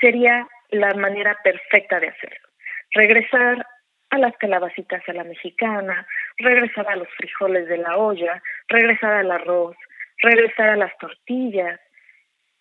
sería 0.00 0.46
la 0.70 0.94
manera 0.94 1.36
perfecta 1.42 1.98
de 1.98 2.10
hacerlo. 2.10 2.53
Regresar 2.94 3.66
a 4.10 4.18
las 4.18 4.36
calabacitas 4.36 5.02
a 5.08 5.12
la 5.12 5.24
mexicana, 5.24 6.06
regresar 6.38 6.88
a 6.88 6.96
los 6.96 7.08
frijoles 7.16 7.68
de 7.68 7.78
la 7.78 7.96
olla, 7.96 8.40
regresar 8.68 9.12
al 9.12 9.30
arroz, 9.30 9.76
regresar 10.22 10.68
a 10.70 10.76
las 10.76 10.96
tortillas 10.98 11.80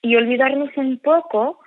y 0.01 0.15
olvidarnos 0.15 0.75
un 0.75 0.99
poco 0.99 1.59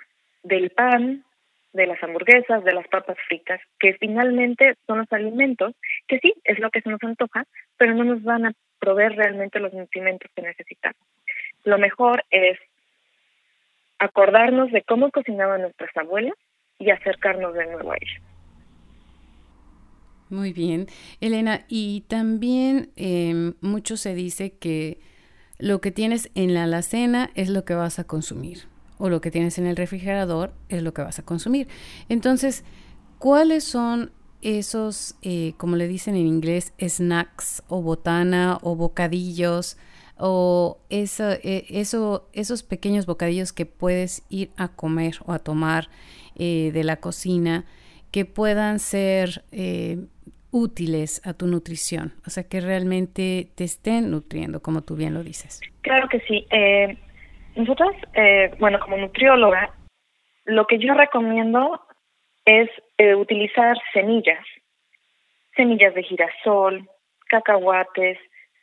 del 0.42 0.70
pan, 0.70 1.24
de 1.72 1.86
las 1.86 2.02
hamburguesas, 2.02 2.64
de 2.64 2.72
las 2.72 2.88
papas 2.88 3.16
fritas, 3.28 3.60
que 3.78 3.94
finalmente 3.94 4.74
son 4.86 4.98
los 4.98 5.12
alimentos 5.12 5.74
que 6.08 6.18
sí, 6.18 6.34
es 6.44 6.58
lo 6.58 6.70
que 6.70 6.80
se 6.80 6.90
nos 6.90 7.02
antoja, 7.02 7.44
pero 7.76 7.94
no 7.94 8.04
nos 8.04 8.22
van 8.22 8.46
a 8.46 8.52
proveer 8.80 9.12
realmente 9.12 9.60
los 9.60 9.72
nutrimentos 9.72 10.30
que 10.34 10.42
necesitamos. 10.42 11.00
Lo 11.64 11.78
mejor 11.78 12.24
es 12.30 12.58
acordarnos 13.98 14.72
de 14.72 14.82
cómo 14.82 15.10
cocinaban 15.10 15.62
nuestras 15.62 15.94
abuelas 15.96 16.34
y 16.78 16.90
acercarnos 16.90 17.54
de 17.54 17.66
nuevo 17.66 17.92
a 17.92 17.96
ellas. 17.96 18.35
Muy 20.28 20.52
bien, 20.52 20.88
Elena, 21.20 21.64
y 21.68 22.02
también 22.08 22.90
eh, 22.96 23.52
mucho 23.60 23.96
se 23.96 24.14
dice 24.14 24.54
que 24.54 24.98
lo 25.58 25.80
que 25.80 25.92
tienes 25.92 26.30
en 26.34 26.52
la 26.52 26.64
alacena 26.64 27.30
es 27.34 27.48
lo 27.48 27.64
que 27.64 27.74
vas 27.74 28.00
a 28.00 28.04
consumir, 28.04 28.64
o 28.98 29.08
lo 29.08 29.20
que 29.20 29.30
tienes 29.30 29.58
en 29.58 29.66
el 29.66 29.76
refrigerador 29.76 30.52
es 30.68 30.82
lo 30.82 30.92
que 30.92 31.02
vas 31.02 31.20
a 31.20 31.22
consumir. 31.22 31.68
Entonces, 32.08 32.64
¿cuáles 33.18 33.62
son 33.62 34.10
esos, 34.42 35.14
eh, 35.22 35.54
como 35.58 35.76
le 35.76 35.86
dicen 35.86 36.16
en 36.16 36.26
inglés, 36.26 36.72
snacks 36.80 37.62
o 37.68 37.82
botana 37.82 38.58
o 38.62 38.74
bocadillos 38.74 39.76
o 40.18 40.78
eso, 40.88 41.30
e, 41.30 41.66
eso, 41.68 42.28
esos 42.32 42.62
pequeños 42.62 43.06
bocadillos 43.06 43.52
que 43.52 43.66
puedes 43.66 44.22
ir 44.28 44.50
a 44.56 44.68
comer 44.68 45.18
o 45.24 45.32
a 45.32 45.38
tomar 45.38 45.88
eh, 46.34 46.70
de 46.72 46.84
la 46.84 46.96
cocina 46.96 47.64
que 48.10 48.24
puedan 48.24 48.78
ser 48.78 49.44
eh, 49.52 50.06
útiles 50.56 51.20
a 51.26 51.34
tu 51.34 51.46
nutrición, 51.46 52.14
o 52.26 52.30
sea, 52.30 52.48
que 52.48 52.62
realmente 52.62 53.48
te 53.56 53.64
estén 53.64 54.10
nutriendo, 54.10 54.62
como 54.62 54.82
tú 54.82 54.96
bien 54.96 55.12
lo 55.12 55.22
dices. 55.22 55.60
Claro 55.82 56.08
que 56.08 56.20
sí. 56.20 56.46
Eh, 56.50 56.96
nosotros, 57.56 57.94
eh, 58.14 58.54
bueno, 58.58 58.80
como 58.80 58.96
nutrióloga, 58.96 59.70
lo 60.46 60.66
que 60.66 60.78
yo 60.78 60.94
recomiendo 60.94 61.82
es 62.46 62.70
eh, 62.96 63.14
utilizar 63.14 63.76
semillas, 63.92 64.44
semillas 65.54 65.94
de 65.94 66.02
girasol, 66.04 66.88
cacahuates, 67.28 68.18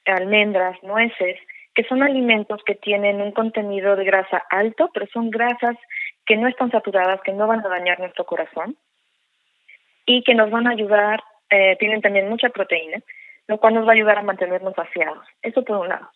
almendras, 0.05 0.81
nueces, 0.81 1.37
que 1.75 1.83
son 1.83 2.01
alimentos 2.01 2.61
que 2.65 2.75
tienen 2.75 3.21
un 3.21 3.33
contenido 3.33 3.95
de 3.95 4.05
grasa 4.05 4.41
alto, 4.49 4.89
pero 4.93 5.05
son 5.13 5.29
grasas 5.29 5.75
que 6.25 6.37
no 6.37 6.47
están 6.47 6.71
saturadas, 6.71 7.21
que 7.21 7.33
no 7.33 7.45
van 7.45 7.63
a 7.63 7.69
dañar 7.69 7.99
nuestro 7.99 8.25
corazón 8.25 8.77
y 10.05 10.23
que 10.23 10.33
nos 10.33 10.49
van 10.49 10.67
a 10.67 10.71
ayudar, 10.71 11.23
eh, 11.53 11.77
tienen 11.79 12.01
también 12.01 12.29
mucha 12.29 12.49
proteína, 12.49 12.99
lo 13.47 13.59
cual 13.59 13.75
nos 13.75 13.85
va 13.85 13.91
a 13.91 13.95
ayudar 13.95 14.17
a 14.17 14.23
mantenernos 14.23 14.73
saciados. 14.73 15.25
Eso 15.41 15.63
por 15.63 15.77
un 15.77 15.89
lado. 15.89 16.09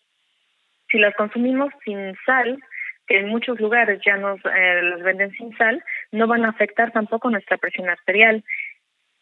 Si 0.90 0.98
las 0.98 1.14
consumimos 1.14 1.72
sin 1.84 2.16
sal, 2.26 2.58
que 3.06 3.18
en 3.18 3.28
muchos 3.28 3.60
lugares 3.60 4.00
ya 4.04 4.16
nos 4.16 4.38
eh, 4.44 4.82
las 4.82 5.02
venden 5.02 5.30
sin 5.32 5.56
sal, 5.56 5.82
no 6.12 6.26
van 6.26 6.44
a 6.44 6.50
afectar 6.50 6.92
tampoco 6.92 7.30
nuestra 7.30 7.56
presión 7.56 7.88
arterial 7.88 8.44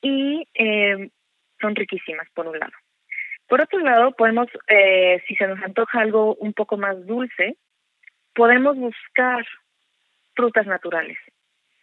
y 0.00 0.48
eh, 0.54 1.10
son 1.60 1.74
riquísimas 1.74 2.28
por 2.34 2.46
un 2.46 2.58
lado. 2.58 2.72
Por 3.48 3.60
otro 3.60 3.78
lado, 3.78 4.12
podemos, 4.12 4.48
eh, 4.68 5.22
si 5.28 5.36
se 5.36 5.46
nos 5.46 5.62
antoja 5.62 6.00
algo 6.00 6.34
un 6.36 6.52
poco 6.52 6.76
más 6.76 7.06
dulce, 7.06 7.56
podemos 8.34 8.76
buscar 8.76 9.46
frutas 10.34 10.66
naturales. 10.66 11.18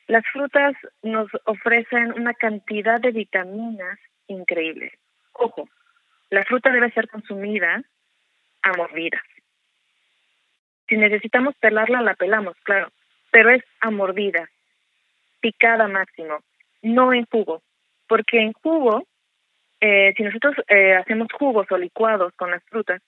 Las 0.08 0.26
frutas 0.34 0.74
nos 1.02 1.30
ofrecen 1.46 2.12
una 2.14 2.34
cantidad 2.34 3.00
de 3.00 3.12
vitaminas 3.12 3.98
increíbles. 4.28 4.94
Ojo, 5.34 5.68
la 6.30 6.44
fruta 6.46 6.72
debe 6.72 6.92
ser 6.92 7.08
consumida 7.10 7.84
a 8.62 8.74
mordidas. 8.78 9.24
Si 10.88 10.98
necesitamos 10.98 11.56
pelarla, 11.60 12.02
la 12.02 12.16
pelamos, 12.16 12.56
claro, 12.64 12.90
pero 13.32 13.50
es 13.50 13.64
a 13.82 13.90
mordida, 13.90 14.50
picada 15.40 15.88
máximo, 15.88 16.40
no 16.82 17.14
en 17.14 17.26
jugo, 17.26 17.62
porque 18.08 18.40
en 18.40 18.54
jugo, 18.54 19.08
eh, 19.80 20.14
si 20.16 20.24
nosotros 20.24 20.56
eh, 20.68 20.94
hacemos 20.94 21.28
jugos 21.32 21.68
o 21.72 21.78
licuados 21.78 22.34
con 22.36 22.52
las 22.52 22.64
frutas, 22.66 23.02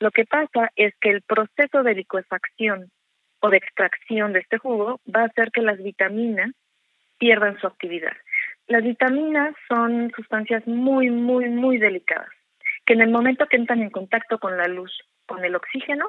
lo 0.00 0.10
que 0.10 0.24
pasa 0.24 0.70
es 0.76 0.94
que 1.00 1.10
el 1.10 1.22
proceso 1.22 1.82
de 1.82 1.94
licuefacción 1.94 2.90
o 3.40 3.50
de 3.50 3.56
extracción 3.56 4.32
de 4.32 4.40
este 4.40 4.58
jugo 4.58 5.00
va 5.12 5.22
a 5.22 5.26
hacer 5.26 5.50
que 5.50 5.62
las 5.62 5.82
vitaminas 5.82 6.50
pierdan 7.18 7.58
su 7.60 7.66
actividad. 7.66 8.12
Las 8.66 8.82
vitaminas 8.82 9.54
son 9.68 10.10
sustancias 10.16 10.66
muy, 10.66 11.10
muy, 11.10 11.48
muy 11.48 11.78
delicadas, 11.78 12.30
que 12.86 12.94
en 12.94 13.02
el 13.02 13.10
momento 13.10 13.46
que 13.46 13.56
entran 13.56 13.82
en 13.82 13.90
contacto 13.90 14.38
con 14.38 14.56
la 14.56 14.68
luz, 14.68 14.90
con 15.26 15.44
el 15.44 15.54
oxígeno, 15.54 16.08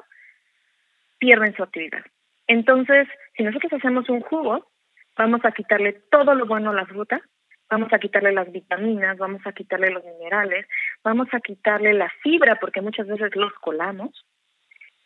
pierden 1.18 1.54
su 1.54 1.62
actividad. 1.62 2.04
Entonces, 2.46 3.08
si 3.36 3.42
nosotros 3.42 3.72
hacemos 3.72 4.08
un 4.08 4.20
jugo, 4.20 4.70
vamos 5.16 5.44
a 5.44 5.52
quitarle 5.52 5.92
todo 6.10 6.34
lo 6.34 6.46
bueno 6.46 6.70
a 6.70 6.74
la 6.74 6.86
fruta, 6.86 7.20
vamos 7.68 7.92
a 7.92 7.98
quitarle 7.98 8.32
las 8.32 8.50
vitaminas, 8.50 9.18
vamos 9.18 9.42
a 9.44 9.52
quitarle 9.52 9.90
los 9.90 10.04
minerales, 10.04 10.66
vamos 11.02 11.28
a 11.32 11.40
quitarle 11.40 11.92
la 11.92 12.10
fibra 12.22 12.56
porque 12.60 12.80
muchas 12.80 13.06
veces 13.06 13.34
los 13.36 13.52
colamos 13.54 14.24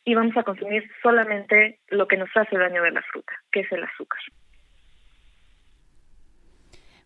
y 0.05 0.15
vamos 0.15 0.37
a 0.37 0.43
consumir 0.43 0.89
solamente 1.03 1.81
lo 1.89 2.07
que 2.07 2.17
nos 2.17 2.31
hace 2.35 2.57
daño 2.57 2.83
de 2.83 2.93
la 2.93 3.03
fruta, 3.03 3.33
que 3.51 3.61
es 3.61 3.73
el 3.73 3.85
azúcar. 3.85 4.21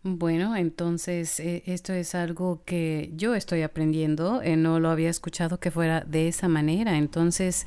Bueno, 0.06 0.54
entonces 0.54 1.40
eh, 1.40 1.62
esto 1.64 1.94
es 1.94 2.14
algo 2.14 2.62
que 2.66 3.10
yo 3.16 3.34
estoy 3.34 3.62
aprendiendo, 3.62 4.42
eh, 4.42 4.54
no 4.54 4.78
lo 4.78 4.90
había 4.90 5.08
escuchado 5.08 5.58
que 5.58 5.70
fuera 5.70 6.02
de 6.02 6.28
esa 6.28 6.46
manera, 6.46 6.98
entonces 6.98 7.66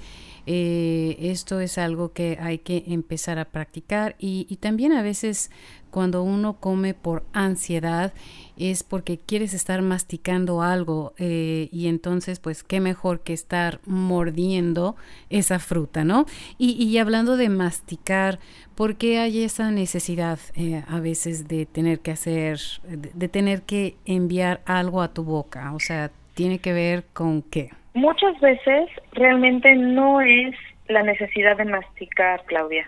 eh, 0.49 1.17
esto 1.19 1.59
es 1.59 1.77
algo 1.77 2.13
que 2.13 2.37
hay 2.39 2.59
que 2.59 2.85
empezar 2.87 3.37
a 3.37 3.43
practicar 3.43 4.15
y, 4.17 4.45
también 4.61 4.93
a 4.93 5.01
veces 5.01 5.51
cuando 5.91 6.23
uno 6.23 6.53
come 6.61 6.93
por 6.93 7.25
ansiedad 7.33 8.13
es 8.55 8.83
porque 8.83 9.17
quieres 9.17 9.53
estar 9.53 9.81
masticando 9.81 10.61
algo 10.61 11.13
eh, 11.17 11.67
y 11.73 11.87
entonces 11.87 12.39
pues 12.39 12.63
qué 12.63 12.79
mejor 12.79 13.19
que 13.19 13.33
estar 13.33 13.81
mordiendo 13.85 14.95
esa 15.29 15.59
fruta, 15.59 16.05
¿no? 16.05 16.25
Y, 16.57 16.81
y 16.81 16.97
hablando 16.97 17.35
de 17.35 17.49
masticar, 17.49 18.39
¿por 18.73 18.95
qué 18.95 19.19
hay 19.19 19.43
esa 19.43 19.69
necesidad 19.69 20.39
eh, 20.55 20.81
a 20.87 21.01
veces 21.01 21.49
de 21.49 21.65
tener 21.65 21.99
que 21.99 22.11
hacer, 22.11 22.61
de, 22.87 23.11
de 23.13 23.27
tener 23.27 23.63
que 23.63 23.97
enviar 24.05 24.61
algo 24.65 25.01
a 25.01 25.13
tu 25.13 25.25
boca? 25.25 25.73
O 25.73 25.81
sea, 25.81 26.09
¿tiene 26.35 26.59
que 26.59 26.71
ver 26.71 27.05
con 27.13 27.41
qué? 27.41 27.71
Muchas 27.97 28.39
veces 28.41 28.91
realmente 29.13 29.73
no 29.73 30.21
es 30.21 30.55
la 30.87 31.01
necesidad 31.01 31.57
de 31.57 31.65
masticar, 31.65 32.43
Claudia. 32.45 32.87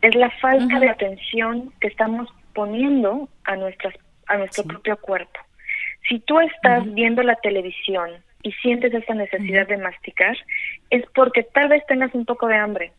Es 0.00 0.14
la 0.14 0.30
falta 0.30 0.78
de 0.78 0.90
atención 0.90 1.72
que 1.80 1.88
estamos 1.88 2.32
poniendo 2.54 3.28
a 3.42 3.56
nuestras 3.56 3.94
a 4.28 4.36
nuestro 4.36 4.62
propio 4.62 4.96
cuerpo. 4.98 5.40
Si 6.08 6.20
tú 6.20 6.38
estás 6.38 6.84
viendo 6.94 7.24
la 7.24 7.34
televisión 7.34 8.10
y 8.44 8.52
sientes 8.52 8.94
esa 8.94 9.14
necesidad 9.14 9.66
de 9.66 9.76
masticar, 9.76 10.36
es 10.88 11.04
porque 11.16 11.42
tal 11.42 11.68
vez 11.68 11.84
tengas 11.88 12.14
un 12.14 12.24
poco 12.24 12.46
de 12.46 12.54
hambre. 12.54 12.92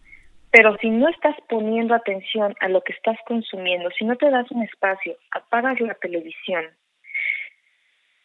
Pero 0.51 0.75
si 0.79 0.89
no 0.89 1.07
estás 1.07 1.37
poniendo 1.47 1.95
atención 1.95 2.53
a 2.59 2.67
lo 2.67 2.81
que 2.81 2.91
estás 2.91 3.17
consumiendo, 3.25 3.89
si 3.91 4.03
no 4.03 4.17
te 4.17 4.29
das 4.29 4.51
un 4.51 4.61
espacio, 4.61 5.15
apagas 5.31 5.79
la 5.79 5.93
televisión, 5.93 6.65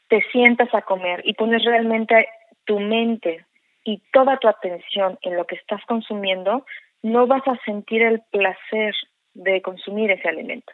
te 0.08 0.20
sientas 0.32 0.74
a 0.74 0.82
comer 0.82 1.22
y 1.24 1.34
pones 1.34 1.62
realmente 1.64 2.26
tu 2.64 2.78
mente 2.80 3.44
y 3.84 4.02
toda 4.12 4.38
tu 4.38 4.48
atención 4.48 5.18
en 5.22 5.36
lo 5.36 5.46
que 5.46 5.56
estás 5.56 5.84
consumiendo, 5.86 6.64
no 7.02 7.26
vas 7.26 7.46
a 7.46 7.56
sentir 7.64 8.02
el 8.02 8.20
placer 8.30 8.94
de 9.34 9.62
consumir 9.62 10.10
ese 10.10 10.28
alimento. 10.28 10.72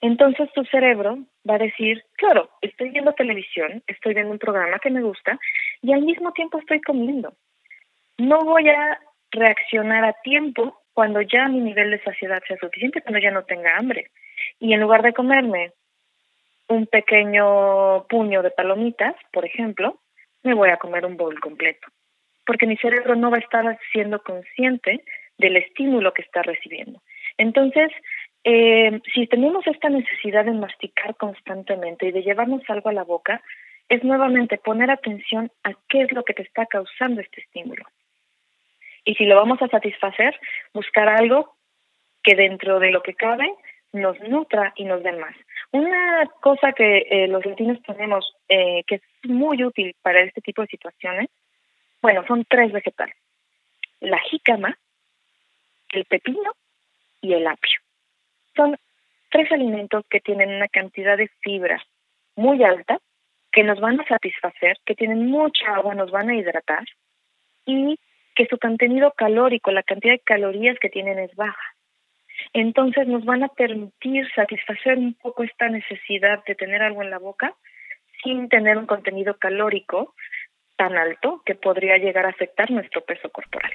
Entonces 0.00 0.50
tu 0.52 0.64
cerebro 0.64 1.18
va 1.48 1.54
a 1.54 1.58
decir, 1.58 2.04
claro, 2.16 2.50
estoy 2.60 2.90
viendo 2.90 3.12
televisión, 3.12 3.82
estoy 3.86 4.14
viendo 4.14 4.32
un 4.32 4.38
programa 4.38 4.78
que 4.78 4.90
me 4.90 5.02
gusta 5.02 5.38
y 5.82 5.92
al 5.92 6.02
mismo 6.02 6.32
tiempo 6.32 6.58
estoy 6.58 6.80
comiendo. 6.80 7.34
No 8.18 8.40
voy 8.40 8.68
a 8.68 9.00
reaccionar 9.30 10.04
a 10.04 10.12
tiempo 10.22 10.80
cuando 10.92 11.20
ya 11.22 11.48
mi 11.48 11.60
nivel 11.60 11.90
de 11.90 12.02
saciedad 12.02 12.42
sea 12.46 12.56
suficiente, 12.58 13.02
cuando 13.02 13.18
ya 13.18 13.30
no 13.30 13.44
tenga 13.44 13.76
hambre. 13.76 14.10
Y 14.60 14.72
en 14.72 14.80
lugar 14.80 15.02
de 15.02 15.12
comerme 15.12 15.72
un 16.68 16.86
pequeño 16.86 18.04
puño 18.08 18.42
de 18.42 18.50
palomitas, 18.50 19.14
por 19.32 19.44
ejemplo, 19.44 19.98
me 20.44 20.54
voy 20.54 20.70
a 20.70 20.76
comer 20.76 21.04
un 21.04 21.16
bowl 21.16 21.38
completo. 21.40 21.88
Porque 22.46 22.66
mi 22.66 22.76
cerebro 22.76 23.16
no 23.16 23.30
va 23.30 23.38
a 23.38 23.40
estar 23.40 23.78
siendo 23.92 24.22
consciente 24.22 25.02
del 25.38 25.56
estímulo 25.56 26.12
que 26.12 26.22
está 26.22 26.42
recibiendo. 26.42 27.00
Entonces, 27.38 27.90
eh, 28.44 29.00
si 29.12 29.26
tenemos 29.26 29.66
esta 29.66 29.88
necesidad 29.88 30.44
de 30.44 30.52
masticar 30.52 31.16
constantemente 31.16 32.06
y 32.06 32.12
de 32.12 32.22
llevarnos 32.22 32.62
algo 32.68 32.90
a 32.90 32.92
la 32.92 33.02
boca, 33.02 33.42
es 33.88 34.04
nuevamente 34.04 34.58
poner 34.58 34.90
atención 34.90 35.50
a 35.62 35.72
qué 35.88 36.02
es 36.02 36.12
lo 36.12 36.22
que 36.24 36.34
te 36.34 36.42
está 36.42 36.66
causando 36.66 37.20
este 37.20 37.40
estímulo. 37.40 37.84
Y 39.04 39.14
si 39.14 39.24
lo 39.24 39.36
vamos 39.36 39.60
a 39.62 39.68
satisfacer, 39.68 40.38
buscar 40.72 41.08
algo 41.08 41.56
que 42.22 42.34
dentro 42.34 42.78
de 42.78 42.90
lo 42.90 43.02
que 43.02 43.14
cabe 43.14 43.52
nos 43.92 44.18
nutra 44.20 44.72
y 44.76 44.84
nos 44.84 45.02
dé 45.02 45.12
más. 45.12 45.36
Una 45.74 46.30
cosa 46.40 46.72
que 46.72 46.98
eh, 47.10 47.26
los 47.26 47.44
latinos 47.44 47.82
tenemos 47.82 48.32
eh, 48.48 48.84
que 48.86 48.94
es 48.94 49.02
muy 49.24 49.64
útil 49.64 49.92
para 50.02 50.20
este 50.20 50.40
tipo 50.40 50.62
de 50.62 50.68
situaciones, 50.68 51.28
bueno, 52.00 52.24
son 52.28 52.44
tres 52.48 52.70
vegetales. 52.70 53.16
La 53.98 54.20
jícama, 54.20 54.78
el 55.90 56.04
pepino 56.04 56.52
y 57.20 57.32
el 57.32 57.44
apio. 57.44 57.80
Son 58.54 58.76
tres 59.32 59.50
alimentos 59.50 60.04
que 60.08 60.20
tienen 60.20 60.50
una 60.50 60.68
cantidad 60.68 61.18
de 61.18 61.26
fibra 61.40 61.84
muy 62.36 62.62
alta, 62.62 63.00
que 63.50 63.64
nos 63.64 63.80
van 63.80 64.00
a 64.00 64.06
satisfacer, 64.06 64.78
que 64.86 64.94
tienen 64.94 65.26
mucha 65.26 65.74
agua, 65.74 65.96
nos 65.96 66.12
van 66.12 66.28
a 66.28 66.36
hidratar 66.36 66.84
y 67.66 67.98
que 68.36 68.46
su 68.46 68.58
contenido 68.58 69.12
calórico, 69.16 69.72
la 69.72 69.82
cantidad 69.82 70.12
de 70.12 70.20
calorías 70.20 70.78
que 70.78 70.88
tienen 70.88 71.18
es 71.18 71.34
baja. 71.34 71.73
Entonces 72.52 73.06
nos 73.06 73.24
van 73.24 73.42
a 73.42 73.48
permitir 73.48 74.26
satisfacer 74.34 74.98
un 74.98 75.14
poco 75.14 75.42
esta 75.42 75.68
necesidad 75.68 76.44
de 76.46 76.54
tener 76.54 76.82
algo 76.82 77.02
en 77.02 77.10
la 77.10 77.18
boca 77.18 77.54
sin 78.22 78.48
tener 78.48 78.78
un 78.78 78.86
contenido 78.86 79.36
calórico 79.38 80.14
tan 80.76 80.96
alto 80.96 81.42
que 81.44 81.54
podría 81.54 81.98
llegar 81.98 82.26
a 82.26 82.30
afectar 82.30 82.70
nuestro 82.70 83.04
peso 83.04 83.30
corporal. 83.30 83.72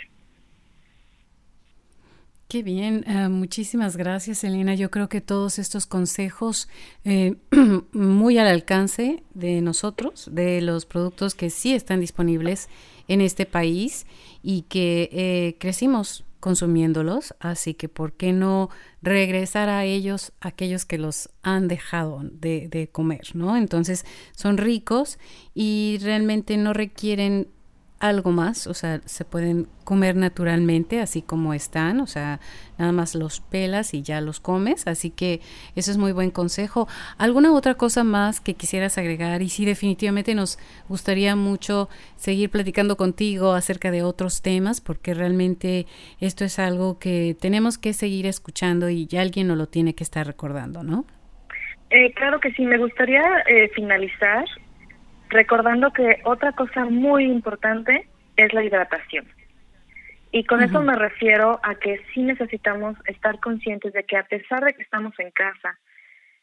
Qué 2.49 2.63
bien, 2.63 3.05
uh, 3.07 3.29
muchísimas 3.29 3.95
gracias 3.95 4.43
Elena. 4.43 4.73
Yo 4.73 4.89
creo 4.89 5.07
que 5.07 5.21
todos 5.21 5.59
estos 5.59 5.85
consejos 5.85 6.67
eh, 7.05 7.35
muy 7.93 8.39
al 8.39 8.47
alcance 8.47 9.21
de 9.35 9.61
nosotros, 9.61 10.27
de 10.33 10.59
los 10.61 10.87
productos 10.87 11.35
que 11.35 11.51
sí 11.51 11.75
están 11.75 11.99
disponibles 11.99 12.67
en 13.07 13.21
este 13.21 13.45
país 13.45 14.07
y 14.41 14.63
que 14.63 15.09
eh, 15.11 15.57
crecimos 15.59 16.25
consumiéndolos, 16.39 17.35
así 17.39 17.73
que 17.73 17.89
¿por 17.89 18.13
qué 18.13 18.33
no 18.33 18.69
regresar 19.01 19.69
a 19.69 19.85
ellos, 19.85 20.31
aquellos 20.41 20.85
que 20.85 20.97
los 20.97 21.29
han 21.41 21.67
dejado 21.67 22.21
de, 22.23 22.67
de 22.69 22.87
comer, 22.87 23.35
¿no? 23.35 23.57
Entonces 23.57 24.05
son 24.35 24.57
ricos 24.57 25.19
y 25.53 25.97
realmente 26.01 26.57
no 26.57 26.73
requieren 26.73 27.47
algo 27.99 28.31
más, 28.31 28.65
o 28.67 28.73
sea, 28.73 29.01
se 29.05 29.25
pueden 29.25 29.67
comer 29.83 30.15
naturalmente 30.15 31.01
así 31.01 31.21
como 31.21 31.53
están, 31.53 31.99
o 31.99 32.07
sea, 32.07 32.39
nada 32.77 32.91
más 32.91 33.15
los 33.15 33.41
pelas 33.41 33.93
y 33.93 34.01
ya 34.01 34.21
los 34.21 34.39
comes, 34.39 34.87
así 34.87 35.09
que 35.09 35.41
eso 35.75 35.91
es 35.91 35.97
muy 35.97 36.11
buen 36.11 36.31
consejo. 36.31 36.87
¿Alguna 37.17 37.51
otra 37.51 37.75
cosa 37.75 38.03
más 38.03 38.39
que 38.39 38.53
quisieras 38.53 38.97
agregar? 38.97 39.41
Y 39.41 39.49
sí, 39.49 39.65
definitivamente 39.65 40.33
nos 40.35 40.59
gustaría 40.87 41.35
mucho 41.35 41.89
seguir 42.15 42.49
platicando 42.49 42.95
contigo 42.95 43.53
acerca 43.53 43.91
de 43.91 44.03
otros 44.03 44.41
temas, 44.41 44.79
porque 44.79 45.13
realmente 45.13 45.85
esto 46.19 46.45
es 46.45 46.57
algo 46.59 46.99
que 46.99 47.35
tenemos 47.39 47.77
que 47.77 47.93
seguir 47.93 48.25
escuchando 48.25 48.89
y 48.89 49.07
ya 49.07 49.21
alguien 49.21 49.47
nos 49.47 49.57
lo 49.57 49.67
tiene 49.67 49.93
que 49.93 50.03
estar 50.03 50.25
recordando, 50.25 50.83
¿no? 50.83 51.05
Eh, 51.89 52.13
claro 52.13 52.39
que 52.39 52.51
sí, 52.51 52.65
me 52.65 52.77
gustaría 52.77 53.23
eh, 53.47 53.69
finalizar 53.73 54.45
recordando 55.29 55.91
que 55.91 56.21
otra 56.25 56.51
cosa 56.53 56.85
muy 56.85 57.25
importante 57.25 58.07
es 58.35 58.53
la 58.53 58.63
hidratación. 58.63 59.27
Y 60.31 60.43
con 60.43 60.61
eso 60.61 60.81
me 60.83 60.95
refiero 60.95 61.59
a 61.63 61.75
que 61.75 62.01
sí 62.13 62.21
necesitamos 62.21 62.95
estar 63.05 63.39
conscientes 63.39 63.93
de 63.93 64.03
que 64.03 64.15
a 64.15 64.23
pesar 64.23 64.63
de 64.63 64.73
que 64.73 64.83
estamos 64.83 65.17
en 65.17 65.31
casa, 65.31 65.79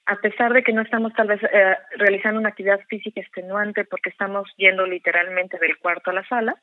a 0.07 0.17
pesar 0.17 0.53
de 0.53 0.63
que 0.63 0.73
no 0.73 0.83
estamos 0.83 1.13
tal 1.15 1.29
vez 1.29 1.41
eh, 1.43 1.77
realizando 1.97 2.41
una 2.41 2.49
actividad 2.49 2.81
física 2.89 3.21
extenuante 3.21 3.85
porque 3.85 4.11
estamos 4.11 4.53
yendo 4.57 4.87
literalmente 4.87 5.59
del 5.59 5.79
cuarto 5.79 6.11
a 6.11 6.15
la 6.15 6.27
sala, 6.27 6.57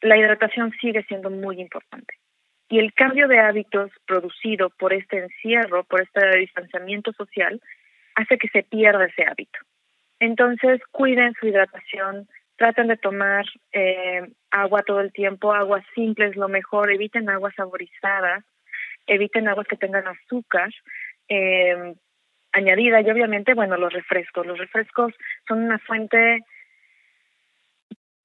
la 0.00 0.16
hidratación 0.16 0.72
sigue 0.80 1.04
siendo 1.04 1.30
muy 1.30 1.60
importante. 1.60 2.14
Y 2.68 2.80
el 2.80 2.92
cambio 2.92 3.28
de 3.28 3.38
hábitos 3.38 3.92
producido 4.06 4.70
por 4.70 4.92
este 4.92 5.18
encierro, 5.18 5.84
por 5.84 6.02
este 6.02 6.38
distanciamiento 6.38 7.12
social, 7.12 7.60
hace 8.16 8.38
que 8.38 8.48
se 8.48 8.64
pierda 8.64 9.06
ese 9.06 9.24
hábito. 9.24 9.58
Entonces, 10.20 10.80
cuiden 10.90 11.34
su 11.38 11.46
hidratación, 11.46 12.28
traten 12.56 12.88
de 12.88 12.96
tomar 12.96 13.44
eh, 13.72 14.22
agua 14.50 14.82
todo 14.82 15.00
el 15.00 15.12
tiempo, 15.12 15.52
agua 15.52 15.84
simple 15.94 16.26
es 16.26 16.36
lo 16.36 16.48
mejor, 16.48 16.90
eviten 16.90 17.28
aguas 17.28 17.54
saborizadas, 17.54 18.44
eviten 19.06 19.48
aguas 19.48 19.66
que 19.66 19.76
tengan 19.76 20.06
azúcar 20.08 20.70
eh, 21.28 21.94
añadida 22.52 23.00
y 23.00 23.10
obviamente, 23.10 23.54
bueno, 23.54 23.76
los 23.76 23.92
refrescos. 23.92 24.46
Los 24.46 24.58
refrescos 24.58 25.12
son 25.46 25.64
una 25.64 25.78
fuente 25.78 26.42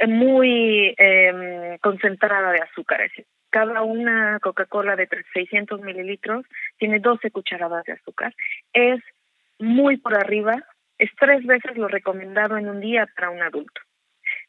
muy 0.08 0.95
eh, 0.97 1.77
concentrada 1.82 2.51
de 2.51 2.62
azúcares. 2.62 3.12
Cada 3.49 3.82
una 3.82 4.39
Coca-Cola 4.39 4.95
de 4.95 5.08
600 5.34 5.82
mililitros 5.82 6.45
tiene 6.77 6.99
12 6.99 7.32
cucharadas 7.32 7.84
de 7.84 7.93
azúcar. 7.93 8.34
Es 8.71 9.01
muy 9.60 9.97
por 9.97 10.15
arriba 10.15 10.63
es 11.01 11.09
tres 11.19 11.43
veces 11.47 11.75
lo 11.77 11.87
recomendado 11.87 12.57
en 12.57 12.69
un 12.69 12.79
día 12.79 13.09
para 13.15 13.31
un 13.31 13.41
adulto. 13.41 13.81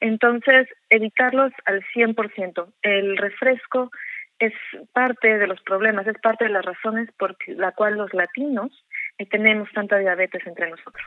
Entonces, 0.00 0.68
evitarlos 0.90 1.50
al 1.64 1.82
100%. 1.94 2.72
El 2.82 3.16
refresco 3.16 3.90
es 4.38 4.52
parte 4.92 5.38
de 5.38 5.46
los 5.46 5.62
problemas, 5.62 6.06
es 6.06 6.18
parte 6.20 6.44
de 6.44 6.50
las 6.50 6.64
razones 6.64 7.08
por 7.18 7.36
la 7.46 7.72
cual 7.72 7.94
los 7.94 8.12
latinos 8.12 8.70
eh, 9.16 9.24
tenemos 9.24 9.70
tanta 9.72 9.96
diabetes 9.96 10.46
entre 10.46 10.68
nosotros. 10.68 11.06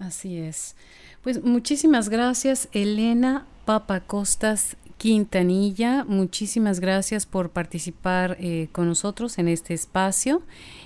Así 0.00 0.40
es. 0.40 0.76
Pues 1.22 1.44
muchísimas 1.44 2.08
gracias, 2.08 2.68
Elena 2.72 3.46
Papa 3.66 4.00
Costas 4.00 4.76
Quintanilla. 4.98 6.04
Muchísimas 6.04 6.80
gracias 6.80 7.24
por 7.24 7.50
participar 7.50 8.36
eh, 8.40 8.68
con 8.72 8.88
nosotros 8.88 9.38
en 9.38 9.48
este 9.48 9.72
espacio. 9.72 10.42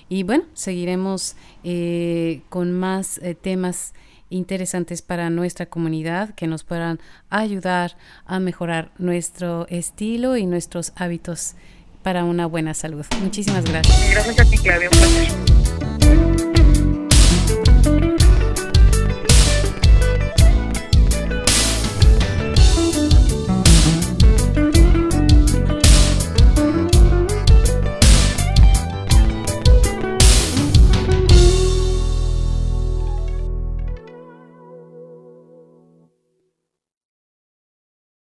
Y 0.08 0.22
bueno, 0.22 0.44
seguiremos 0.54 1.34
eh, 1.64 2.42
con 2.50 2.72
más 2.72 3.18
eh, 3.18 3.34
temas 3.34 3.94
interesantes 4.28 5.02
para 5.02 5.30
nuestra 5.30 5.66
comunidad 5.66 6.34
que 6.34 6.46
nos 6.46 6.62
puedan 6.62 7.00
ayudar 7.30 7.96
a 8.26 8.38
mejorar 8.38 8.92
nuestro 8.98 9.66
estilo 9.68 10.36
y 10.36 10.46
nuestros 10.46 10.92
hábitos 10.96 11.54
para 12.02 12.24
una 12.24 12.46
buena 12.46 12.74
salud. 12.74 13.04
Muchísimas 13.22 13.64
gracias. 13.64 14.10
Gracias 14.10 14.40
a 14.40 14.44
ti, 14.44 14.58
Claudia. 14.58 14.88
Un 14.90 14.98
placer. 14.98 16.51